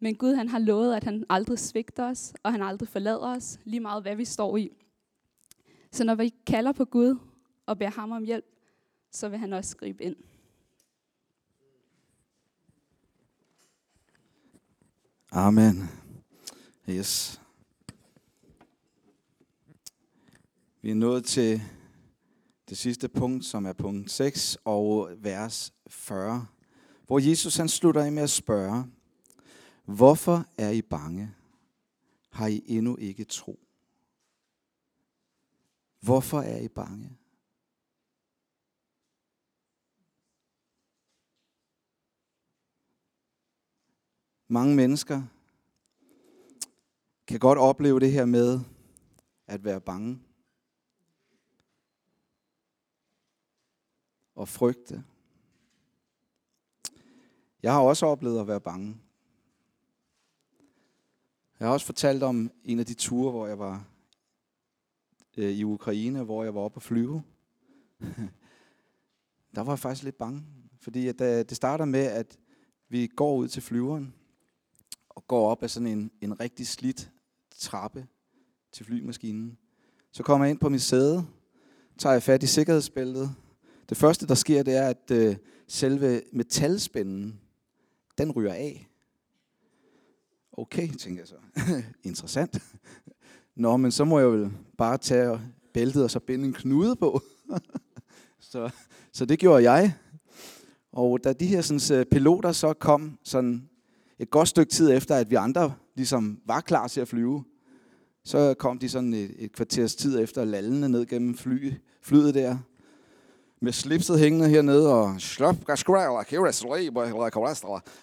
Men 0.00 0.14
Gud 0.14 0.34
han 0.34 0.48
har 0.48 0.58
lovet, 0.58 0.94
at 0.94 1.04
han 1.04 1.24
aldrig 1.28 1.58
svigter 1.58 2.04
os, 2.04 2.34
og 2.42 2.52
han 2.52 2.62
aldrig 2.62 2.88
forlader 2.88 3.36
os, 3.36 3.58
lige 3.64 3.80
meget 3.80 4.02
hvad 4.02 4.16
vi 4.16 4.24
står 4.24 4.56
i. 4.56 4.70
Så 5.92 6.04
når 6.04 6.14
vi 6.14 6.34
kalder 6.46 6.72
på 6.72 6.84
Gud 6.84 7.18
og 7.66 7.78
beder 7.78 7.90
ham 7.90 8.10
om 8.12 8.24
hjælp, 8.24 8.44
så 9.10 9.28
vil 9.28 9.38
han 9.38 9.52
også 9.52 9.76
gribe 9.76 10.04
ind. 10.04 10.16
Amen. 15.32 15.88
Yes. 16.88 17.40
Vi 20.82 20.90
er 20.90 20.94
nået 20.94 21.24
til 21.24 21.62
det 22.68 22.78
sidste 22.78 23.08
punkt, 23.08 23.44
som 23.44 23.66
er 23.66 23.72
punkt 23.72 24.10
6 24.10 24.58
og 24.64 25.10
vers 25.18 25.74
40, 25.86 26.46
hvor 27.06 27.18
Jesus 27.18 27.56
han 27.56 27.68
slutter 27.68 28.04
af 28.04 28.12
med 28.12 28.22
at 28.22 28.30
spørge, 28.30 28.84
Hvorfor 29.84 30.46
er 30.58 30.70
I 30.70 30.82
bange? 30.82 31.34
Har 32.30 32.46
I 32.46 32.62
endnu 32.66 32.96
ikke 32.96 33.24
tro? 33.24 33.58
Hvorfor 36.00 36.40
er 36.40 36.58
I 36.58 36.68
bange? 36.68 37.16
Mange 44.52 44.76
mennesker 44.76 45.22
kan 47.26 47.38
godt 47.38 47.58
opleve 47.58 48.00
det 48.00 48.12
her 48.12 48.24
med 48.24 48.60
at 49.46 49.64
være 49.64 49.80
bange 49.80 50.20
og 54.34 54.48
frygte. 54.48 55.04
Jeg 57.62 57.72
har 57.72 57.80
også 57.80 58.06
oplevet 58.06 58.40
at 58.40 58.46
være 58.46 58.60
bange. 58.60 58.96
Jeg 61.60 61.68
har 61.68 61.72
også 61.72 61.86
fortalt 61.86 62.22
om 62.22 62.50
en 62.64 62.78
af 62.78 62.86
de 62.86 62.94
ture, 62.94 63.30
hvor 63.30 63.46
jeg 63.46 63.58
var 63.58 63.84
øh, 65.36 65.50
i 65.50 65.64
Ukraine, 65.64 66.22
hvor 66.22 66.44
jeg 66.44 66.54
var 66.54 66.60
oppe 66.60 66.76
at 66.76 66.82
flyve. 66.82 67.22
Der 69.54 69.60
var 69.60 69.72
jeg 69.72 69.78
faktisk 69.78 70.04
lidt 70.04 70.18
bange, 70.18 70.44
fordi 70.80 71.08
at, 71.08 71.20
øh, 71.20 71.28
det 71.28 71.56
starter 71.56 71.84
med, 71.84 72.04
at 72.04 72.38
vi 72.88 73.06
går 73.06 73.36
ud 73.36 73.48
til 73.48 73.62
flyveren 73.62 74.14
går 75.30 75.50
op 75.50 75.62
ad 75.62 75.68
sådan 75.68 75.86
en, 75.86 76.10
en 76.20 76.40
rigtig 76.40 76.66
slidt 76.66 77.10
trappe 77.58 78.06
til 78.72 78.86
flymaskinen. 78.86 79.58
Så 80.12 80.22
kommer 80.22 80.44
jeg 80.46 80.50
ind 80.50 80.58
på 80.58 80.68
mit 80.68 80.82
sæde, 80.82 81.26
tager 81.98 82.12
jeg 82.12 82.22
fat 82.22 82.42
i 82.42 82.46
sikkerhedsbæltet. 82.46 83.34
Det 83.88 83.96
første, 83.96 84.26
der 84.26 84.34
sker, 84.34 84.62
det 84.62 84.76
er, 84.76 84.88
at 84.88 85.10
øh, 85.10 85.36
selve 85.68 86.22
metalspænden, 86.32 87.40
den 88.18 88.32
ryger 88.32 88.52
af. 88.52 88.88
Okay, 90.52 90.88
tænker 90.88 91.20
jeg 91.20 91.28
så. 91.28 91.34
Interessant. 92.08 92.62
Nå, 93.56 93.76
men 93.76 93.92
så 93.92 94.04
må 94.04 94.18
jeg 94.18 94.32
vel 94.32 94.52
bare 94.78 94.98
tage 94.98 95.40
bæltet 95.74 96.04
og 96.04 96.10
så 96.10 96.20
binde 96.20 96.44
en 96.44 96.52
knude 96.52 96.96
på. 96.96 97.20
så, 98.50 98.70
så 99.12 99.24
det 99.24 99.38
gjorde 99.38 99.70
jeg. 99.70 99.94
Og 100.92 101.24
da 101.24 101.32
de 101.32 101.46
her 101.46 101.60
sådan, 101.60 101.98
øh, 101.98 102.06
piloter 102.06 102.52
så 102.52 102.72
kom 102.72 103.18
sådan 103.24 103.69
et 104.20 104.30
godt 104.30 104.48
stykke 104.48 104.72
tid 104.72 104.90
efter, 104.90 105.16
at 105.16 105.30
vi 105.30 105.34
andre 105.34 105.74
ligesom 105.96 106.38
var 106.46 106.60
klar 106.60 106.88
til 106.88 107.00
at 107.00 107.08
flyve, 107.08 107.44
så 108.24 108.54
kom 108.58 108.78
de 108.78 108.88
sådan 108.88 109.14
et, 109.14 109.34
et 109.38 109.52
kvarters 109.52 109.94
tid 109.94 110.20
efter 110.20 110.44
lallende 110.44 110.88
ned 110.88 111.06
gennem 111.06 111.36
fly, 111.36 111.72
flyet 112.02 112.34
der, 112.34 112.56
med 113.62 113.72
slipset 113.72 114.18
hængende 114.18 114.48
hernede, 114.48 114.94
og 114.94 115.20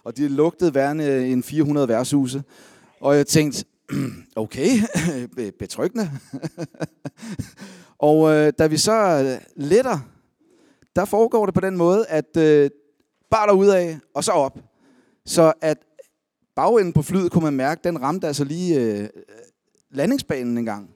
og 0.03 0.17
de 0.17 0.27
lugtede 0.27 0.75
værende 0.75 1.27
en 1.27 1.43
400 1.43 1.87
værtshuse. 1.87 2.43
Og 3.01 3.15
jeg 3.15 3.27
tænkte, 3.27 3.65
okay, 4.35 4.69
betryggende. 5.59 6.11
og 8.09 8.33
øh, 8.33 8.53
da 8.59 8.67
vi 8.67 8.77
så 8.77 8.93
øh, 8.93 9.63
letter, 9.65 9.99
der 10.95 11.05
foregår 11.05 11.45
det 11.45 11.55
på 11.55 11.61
den 11.61 11.77
måde, 11.77 12.05
at 12.07 12.37
øh, 12.37 12.69
bare 13.31 13.47
af 13.75 13.99
og 14.13 14.23
så 14.23 14.31
op. 14.31 14.59
Så 15.25 15.53
at 15.61 15.77
bagenden 16.57 16.93
på 16.93 17.01
flyet 17.01 17.31
kunne 17.31 17.43
man 17.43 17.53
mærke, 17.53 17.81
den 17.83 18.01
ramte 18.01 18.27
altså 18.27 18.43
lige 18.43 18.79
øh, 18.81 19.09
landingsbanen 19.91 20.57
en 20.57 20.65
gang. 20.65 20.89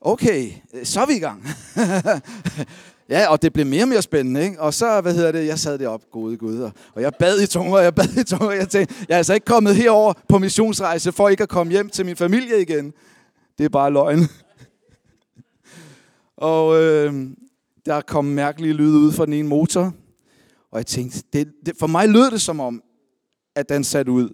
Okay, 0.00 0.50
øh, 0.74 0.84
så 0.84 1.00
er 1.00 1.06
vi 1.06 1.14
i 1.14 1.18
gang. 1.18 1.44
Ja, 3.08 3.28
og 3.28 3.42
det 3.42 3.52
blev 3.52 3.66
mere 3.66 3.84
og 3.84 3.88
mere 3.88 4.02
spændende, 4.02 4.44
ikke? 4.44 4.60
Og 4.60 4.74
så, 4.74 5.00
hvad 5.00 5.14
hedder 5.14 5.32
det, 5.32 5.46
jeg 5.46 5.58
sad 5.58 5.78
deroppe, 5.78 6.06
gode 6.10 6.36
gud, 6.36 6.58
og, 6.58 6.72
og 6.94 7.02
jeg 7.02 7.12
bad 7.18 7.40
i 7.40 7.46
tunger, 7.46 7.78
jeg 7.78 7.94
bad 7.94 8.16
i 8.16 8.24
tunger, 8.24 8.50
jeg 8.50 8.68
tænkte, 8.68 8.94
jeg 9.08 9.14
er 9.14 9.18
altså 9.18 9.34
ikke 9.34 9.44
kommet 9.44 9.76
herover 9.76 10.12
på 10.28 10.38
missionsrejse, 10.38 11.12
for 11.12 11.28
ikke 11.28 11.42
at 11.42 11.48
komme 11.48 11.72
hjem 11.72 11.88
til 11.88 12.06
min 12.06 12.16
familie 12.16 12.62
igen. 12.62 12.92
Det 13.58 13.64
er 13.64 13.68
bare 13.68 13.92
løgn. 13.92 14.18
og 16.36 16.82
øh, 16.82 17.26
der 17.86 18.00
kom 18.00 18.24
mærkelige 18.24 18.72
lyde 18.72 18.98
ud 18.98 19.12
fra 19.12 19.26
den 19.26 19.32
ene 19.32 19.48
motor, 19.48 19.92
og 20.70 20.78
jeg 20.78 20.86
tænkte, 20.86 21.22
det, 21.32 21.52
det, 21.66 21.74
for 21.78 21.86
mig 21.86 22.08
lød 22.08 22.30
det 22.30 22.40
som 22.40 22.60
om, 22.60 22.82
at 23.54 23.68
den 23.68 23.84
satte 23.84 24.12
ud. 24.12 24.28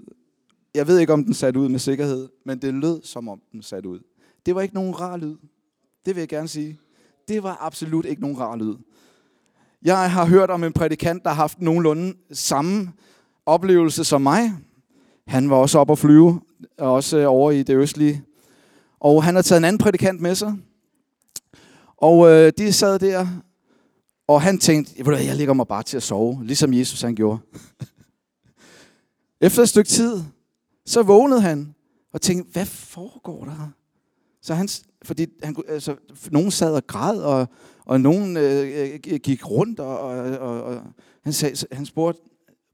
Jeg 0.74 0.86
ved 0.86 0.98
ikke, 0.98 1.12
om 1.12 1.24
den 1.24 1.34
satte 1.34 1.60
ud 1.60 1.68
med 1.68 1.78
sikkerhed, 1.78 2.28
men 2.44 2.62
det 2.62 2.74
lød 2.74 3.02
som 3.02 3.28
om, 3.28 3.40
den 3.52 3.62
satte 3.62 3.88
ud. 3.88 4.00
Det 4.46 4.54
var 4.54 4.60
ikke 4.60 4.74
nogen 4.74 5.00
rar 5.00 5.16
lyd. 5.16 5.36
Det 6.06 6.14
vil 6.14 6.20
jeg 6.20 6.28
gerne 6.28 6.48
sige 6.48 6.78
det 7.30 7.42
var 7.42 7.56
absolut 7.60 8.04
ikke 8.04 8.22
nogen 8.22 8.38
rar 8.38 8.56
lyd. 8.56 8.74
Jeg 9.82 10.10
har 10.10 10.26
hørt 10.26 10.50
om 10.50 10.64
en 10.64 10.72
prædikant, 10.72 11.22
der 11.22 11.28
har 11.28 11.36
haft 11.36 11.60
nogenlunde 11.60 12.14
samme 12.32 12.92
oplevelse 13.46 14.04
som 14.04 14.22
mig. 14.22 14.52
Han 15.26 15.50
var 15.50 15.56
også 15.56 15.78
op 15.78 15.90
at 15.90 15.98
flyve, 15.98 16.40
også 16.78 17.18
øh, 17.18 17.30
over 17.30 17.50
i 17.50 17.62
det 17.62 17.76
østlige. 17.76 18.22
Og 19.00 19.24
han 19.24 19.34
har 19.34 19.42
taget 19.42 19.60
en 19.60 19.64
anden 19.64 19.78
prædikant 19.78 20.20
med 20.20 20.34
sig. 20.34 20.54
Og 21.96 22.30
øh, 22.30 22.52
de 22.58 22.72
sad 22.72 22.98
der, 22.98 23.26
og 24.28 24.42
han 24.42 24.58
tænkte, 24.58 24.92
jeg 25.06 25.36
ligger 25.36 25.54
mig 25.54 25.66
bare 25.66 25.82
til 25.82 25.96
at 25.96 26.02
sove, 26.02 26.44
ligesom 26.44 26.74
Jesus 26.74 27.02
han 27.02 27.14
gjorde. 27.14 27.38
Efter 29.40 29.62
et 29.62 29.68
stykke 29.68 29.88
tid, 29.88 30.22
så 30.86 31.02
vågnede 31.02 31.40
han 31.40 31.74
og 32.12 32.20
tænkte, 32.20 32.52
hvad 32.52 32.66
foregår 32.66 33.44
der 33.44 33.50
her? 33.50 33.68
Så 34.42 34.54
han, 34.54 34.68
fordi 35.02 35.26
han, 35.42 35.56
altså, 35.68 35.96
nogen 36.30 36.50
sad 36.50 36.74
og 36.74 36.86
græd, 36.86 37.18
og, 37.18 37.48
og 37.84 38.00
nogen 38.00 38.36
øh, 38.36 38.90
øh 39.06 39.18
gik 39.18 39.50
rundt, 39.50 39.80
og, 39.80 39.98
og, 39.98 40.38
og, 40.38 40.62
og 40.62 40.82
han, 41.24 41.32
sagde, 41.32 41.66
han 41.72 41.86
spurgte 41.86 42.20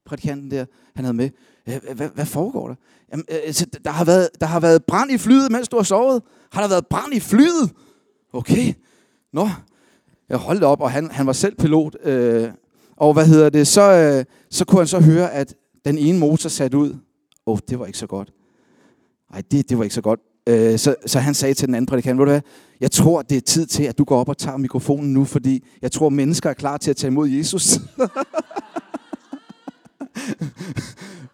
prædikanten 0.05 0.51
der, 0.51 0.65
han 0.95 1.05
havde 1.05 1.17
med, 1.17 1.29
hvad, 1.65 2.09
hvad 2.09 2.25
foregår 2.25 2.67
der? 2.67 2.75
Jamen, 3.11 3.25
altså, 3.29 3.65
der, 3.83 3.91
har 3.91 4.05
været, 4.05 4.29
der 4.39 4.45
har 4.45 4.59
været 4.59 4.85
brand 4.85 5.11
i 5.11 5.17
flyet, 5.17 5.51
mens 5.51 5.67
du 5.67 5.75
har 5.75 5.83
sovet. 5.83 6.23
Har 6.51 6.61
der 6.61 6.69
været 6.69 6.87
brand 6.87 7.13
i 7.13 7.19
flyet? 7.19 7.71
Okay. 8.33 8.73
Nå, 9.33 9.49
jeg 10.29 10.37
holdt 10.37 10.63
op, 10.63 10.81
og 10.81 10.91
han, 10.91 11.11
han 11.11 11.27
var 11.27 11.33
selv 11.33 11.55
pilot. 11.55 11.95
Øh, 12.03 12.51
og 12.95 13.13
hvad 13.13 13.27
hedder 13.27 13.49
det, 13.49 13.67
så, 13.67 13.81
øh, 13.81 14.25
så 14.49 14.65
kunne 14.65 14.79
han 14.79 14.87
så 14.87 14.99
høre, 14.99 15.31
at 15.31 15.55
den 15.85 15.97
ene 15.97 16.19
motor 16.19 16.49
satte 16.49 16.77
ud. 16.77 16.95
Åh, 17.47 17.53
oh, 17.53 17.59
det 17.69 17.79
var 17.79 17.85
ikke 17.85 17.97
så 17.97 18.07
godt. 18.07 18.33
Nej, 19.31 19.41
det, 19.51 19.69
det 19.69 19.77
var 19.77 19.83
ikke 19.83 19.95
så 19.95 20.01
godt. 20.01 20.19
Øh, 20.47 20.79
så, 20.79 20.95
så 21.05 21.19
han 21.19 21.33
sagde 21.33 21.53
til 21.53 21.67
den 21.67 21.75
anden 21.75 21.85
prædikant, 21.85 22.19
ved 22.19 22.25
du 22.25 22.31
hvad, 22.31 22.41
jeg 22.79 22.91
tror, 22.91 23.21
det 23.21 23.37
er 23.37 23.41
tid 23.41 23.65
til, 23.65 23.83
at 23.83 23.97
du 23.97 24.03
går 24.03 24.19
op 24.19 24.29
og 24.29 24.37
tager 24.37 24.57
mikrofonen 24.57 25.13
nu, 25.13 25.25
fordi 25.25 25.63
jeg 25.81 25.91
tror, 25.91 26.09
mennesker 26.09 26.49
er 26.49 26.53
klar 26.53 26.77
til 26.77 26.89
at 26.89 26.97
tage 26.97 27.11
imod 27.11 27.29
Jesus. 27.29 27.73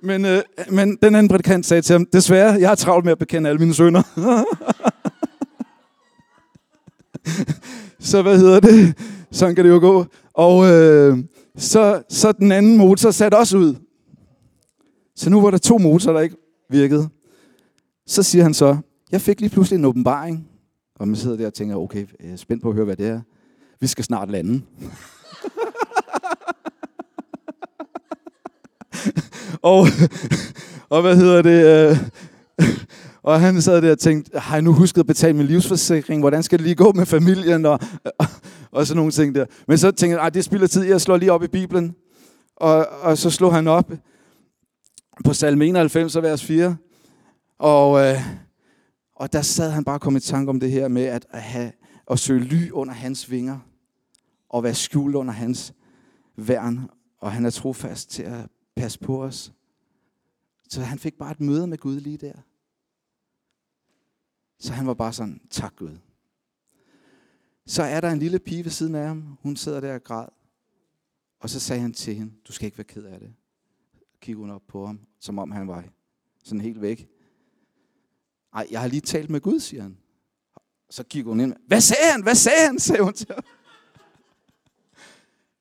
men, 0.09 0.25
øh, 0.25 0.41
men 0.71 0.97
den 1.01 1.15
anden 1.15 1.27
prædikant 1.27 1.65
sagde 1.65 1.81
til 1.81 1.93
ham, 1.93 2.05
desværre, 2.05 2.59
jeg 2.59 2.69
har 2.69 2.75
travlt 2.75 3.05
med 3.05 3.11
at 3.11 3.19
bekende 3.19 3.49
alle 3.49 3.59
mine 3.59 3.73
sønner. 3.73 4.03
så 8.09 8.21
hvad 8.21 8.37
hedder 8.37 8.59
det? 8.59 8.97
Sådan 9.31 9.55
kan 9.55 9.65
det 9.65 9.71
jo 9.71 9.79
gå. 9.79 10.05
Og 10.33 10.71
øh, 10.71 11.17
så, 11.57 12.03
så 12.09 12.31
den 12.31 12.51
anden 12.51 12.77
motor 12.77 13.11
satte 13.11 13.35
også 13.35 13.57
ud. 13.57 13.75
Så 15.15 15.29
nu 15.29 15.41
var 15.41 15.51
der 15.51 15.57
to 15.57 15.77
motorer, 15.77 16.13
der 16.13 16.21
ikke 16.21 16.35
virkede. 16.69 17.09
Så 18.07 18.23
siger 18.23 18.43
han 18.43 18.53
så, 18.53 18.77
jeg 19.11 19.21
fik 19.21 19.39
lige 19.41 19.49
pludselig 19.49 19.77
en 19.77 19.85
åbenbaring. 19.85 20.47
Og 20.95 21.07
man 21.07 21.15
sidder 21.15 21.37
der 21.37 21.47
og 21.47 21.53
tænker, 21.53 21.75
okay, 21.75 22.07
jeg 22.23 22.31
er 22.31 22.35
spændt 22.35 22.63
på 22.63 22.69
at 22.69 22.75
høre, 22.75 22.85
hvad 22.85 22.95
det 22.95 23.07
er. 23.07 23.21
Vi 23.79 23.87
skal 23.87 24.03
snart 24.03 24.29
lande. 24.29 24.61
og, 29.71 29.87
og 30.89 31.01
hvad 31.01 31.15
hedder 31.15 31.41
det? 31.41 31.89
Øh, 31.89 31.97
og 33.23 33.41
han 33.41 33.61
sad 33.61 33.81
der 33.81 33.91
og 33.91 33.99
tænkte, 33.99 34.39
har 34.39 34.55
jeg 34.55 34.61
nu 34.61 34.73
husket 34.73 34.99
at 34.99 35.07
betale 35.07 35.37
min 35.37 35.45
livsforsikring? 35.45 36.21
Hvordan 36.21 36.43
skal 36.43 36.59
det 36.59 36.65
lige 36.65 36.75
gå 36.75 36.91
med 36.91 37.05
familien? 37.05 37.65
Og, 37.65 37.79
og, 38.19 38.25
og 38.71 38.87
sådan 38.87 38.97
nogle 38.97 39.11
ting 39.11 39.35
der. 39.35 39.45
Men 39.67 39.77
så 39.77 39.91
tænkte 39.91 40.21
jeg, 40.21 40.33
det 40.33 40.43
spilder 40.43 40.67
tid, 40.67 40.83
jeg 40.83 41.01
slår 41.01 41.17
lige 41.17 41.31
op 41.31 41.43
i 41.43 41.47
Bibelen. 41.47 41.95
Og, 42.55 42.87
og 43.01 43.17
så 43.17 43.29
slog 43.29 43.53
han 43.53 43.67
op 43.67 43.91
på 45.25 45.33
salme 45.33 45.65
91, 45.65 46.15
vers 46.15 46.45
4. 46.45 46.77
Og, 47.57 48.05
øh, 48.05 48.17
og 49.15 49.33
der 49.33 49.41
sad 49.41 49.71
han 49.71 49.83
bare 49.83 49.95
og 49.95 50.01
kom 50.01 50.15
i 50.15 50.19
tanke 50.19 50.49
om 50.49 50.59
det 50.59 50.71
her 50.71 50.87
med 50.87 51.03
at, 51.03 51.25
at, 51.29 51.41
have, 51.41 51.71
at 52.11 52.19
søge 52.19 52.39
ly 52.39 52.69
under 52.71 52.93
hans 52.93 53.31
vinger. 53.31 53.59
Og 54.49 54.63
være 54.63 54.75
skjult 54.75 55.15
under 55.15 55.33
hans 55.33 55.73
værn. 56.35 56.89
Og 57.17 57.31
han 57.31 57.45
er 57.45 57.49
trofast 57.49 58.09
til 58.09 58.23
at 58.23 58.49
passe 58.75 58.99
på 58.99 59.23
os. 59.23 59.53
Så 60.69 60.81
han 60.81 60.99
fik 60.99 61.13
bare 61.13 61.31
et 61.31 61.41
møde 61.41 61.67
med 61.67 61.77
Gud 61.77 61.99
lige 61.99 62.17
der. 62.17 62.33
Så 64.59 64.73
han 64.73 64.87
var 64.87 64.93
bare 64.93 65.13
sådan, 65.13 65.41
tak 65.49 65.75
Gud. 65.75 65.97
Så 67.65 67.83
er 67.83 68.01
der 68.01 68.11
en 68.11 68.19
lille 68.19 68.39
pige 68.39 68.63
ved 68.63 68.71
siden 68.71 68.95
af 68.95 69.07
ham. 69.07 69.37
Hun 69.41 69.55
sidder 69.55 69.79
der 69.79 69.93
og 69.93 70.03
græd. 70.03 70.27
Og 71.39 71.49
så 71.49 71.59
sagde 71.59 71.81
han 71.81 71.93
til 71.93 72.15
hende, 72.15 72.33
du 72.47 72.51
skal 72.51 72.65
ikke 72.65 72.77
være 72.77 72.85
ked 72.85 73.03
af 73.03 73.19
det 73.19 73.33
kiggede 74.23 74.41
hun 74.41 74.49
op 74.49 74.61
på 74.67 74.85
ham, 74.85 74.99
som 75.19 75.39
om 75.39 75.51
han 75.51 75.67
var 75.67 75.83
sådan 76.43 76.61
helt 76.61 76.81
væk. 76.81 77.07
Ej, 78.53 78.67
jeg 78.71 78.81
har 78.81 78.87
lige 78.87 79.01
talt 79.01 79.29
med 79.29 79.41
Gud, 79.41 79.59
siger 79.59 79.81
han. 79.83 79.97
Så 80.89 81.03
kigger 81.03 81.31
hun 81.31 81.39
ind. 81.39 81.53
Hvad 81.67 81.81
sagde 81.81 82.11
han? 82.11 82.23
Hvad 82.23 82.35
sagde 82.35 82.65
han? 82.65 82.79
sagde 82.79 83.03
hun 83.03 83.13
til 83.13 83.27
ham. 83.29 83.43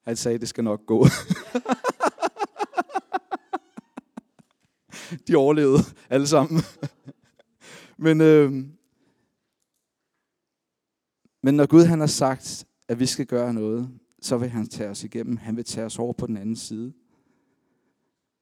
Han 0.02 0.16
sagde, 0.16 0.38
det 0.38 0.48
skal 0.48 0.64
nok 0.64 0.86
gå. 0.86 1.06
De 5.28 5.36
overlevede 5.36 5.82
alle 6.10 6.26
sammen. 6.26 6.62
Men, 7.96 8.20
øh, 8.20 8.52
men 11.42 11.54
når 11.54 11.66
Gud 11.66 11.84
han 11.84 12.00
har 12.00 12.06
sagt, 12.06 12.66
at 12.88 13.00
vi 13.00 13.06
skal 13.06 13.26
gøre 13.26 13.54
noget, 13.54 14.00
så 14.20 14.36
vil 14.36 14.48
han 14.48 14.66
tage 14.66 14.90
os 14.90 15.04
igennem. 15.04 15.36
Han 15.36 15.56
vil 15.56 15.64
tage 15.64 15.86
os 15.86 15.98
over 15.98 16.12
på 16.12 16.26
den 16.26 16.36
anden 16.36 16.56
side. 16.56 16.92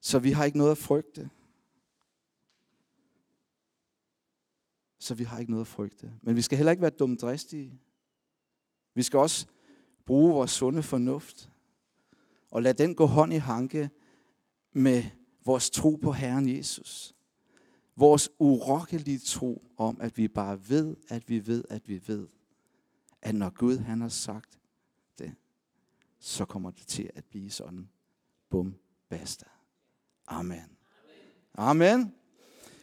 Så 0.01 0.19
vi 0.19 0.31
har 0.31 0.45
ikke 0.45 0.59
noget 0.59 0.71
at 0.71 0.79
frygte. 0.79 1.31
Så 4.99 5.15
vi 5.15 5.25
har 5.25 5.39
ikke 5.39 5.51
noget 5.51 5.65
at 5.65 5.69
frygte. 5.69 6.13
Men 6.23 6.37
vi 6.37 6.43
skal 6.43 6.59
heller 6.59 6.71
ikke 6.71 6.83
være 6.83 6.91
dumdristige. 6.91 7.81
Vi 8.95 9.03
skal 9.03 9.19
også 9.19 9.47
bruge 10.07 10.33
vores 10.33 10.51
sunde 10.51 10.83
fornuft. 10.83 11.51
Og 12.51 12.63
lade 12.63 12.83
den 12.83 12.95
gå 12.95 13.07
hånd 13.07 13.33
i 13.33 13.37
hanke 13.37 13.91
med 14.73 15.05
vores 15.45 15.71
tro 15.71 15.97
på 15.97 16.13
Herren 16.13 16.57
Jesus. 16.57 17.15
Vores 17.97 18.31
urokkelige 18.39 19.19
tro 19.19 19.65
om, 19.77 20.01
at 20.01 20.17
vi 20.17 20.29
bare 20.29 20.69
ved, 20.69 20.97
at 21.09 21.29
vi 21.29 21.47
ved, 21.47 21.65
at 21.71 21.89
vi 21.89 22.03
ved, 22.07 22.29
at 23.23 23.35
når 23.35 23.51
Gud 23.51 23.77
han 23.77 24.01
har 24.01 24.09
sagt 24.09 24.59
det, 25.19 25.35
så 26.19 26.45
kommer 26.45 26.71
det 26.71 26.87
til 26.87 27.11
at 27.15 27.25
blive 27.25 27.51
sådan. 27.51 27.91
Bum, 28.51 28.75
basta. 29.09 29.47
Amen. 30.31 30.77
Amen. 31.55 32.15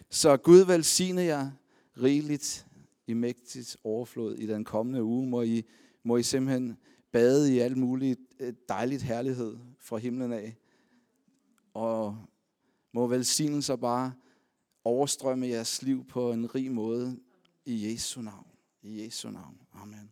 Så 0.09 0.37
Gud 0.37 0.65
velsigne 0.65 1.21
jer 1.21 1.51
rigeligt 2.01 2.67
i 3.07 3.13
mægtigt 3.13 3.77
overflod 3.83 4.35
i 4.35 4.47
den 4.47 4.63
kommende 4.63 5.03
uge. 5.03 5.27
Må 5.27 5.41
I, 5.41 5.65
må 6.03 6.17
I 6.17 6.23
simpelthen 6.23 6.77
bade 7.11 7.55
i 7.55 7.59
alt 7.59 7.77
muligt 7.77 8.19
øh, 8.39 8.53
dejligt 8.69 9.01
herlighed 9.01 9.57
fra 9.79 9.97
himlen 9.97 10.33
af. 10.33 10.57
Og 11.73 12.17
må 12.93 13.07
velsignelser 13.07 13.75
bare 13.75 14.13
overstrømme 14.83 15.47
jeres 15.47 15.81
liv 15.81 16.05
på 16.05 16.31
en 16.31 16.55
rig 16.55 16.71
måde 16.71 17.19
i 17.65 17.91
Jesu 17.91 18.21
navn. 18.21 18.47
I 18.81 19.03
Jesu 19.03 19.29
navn. 19.29 19.57
Amen. 19.73 20.11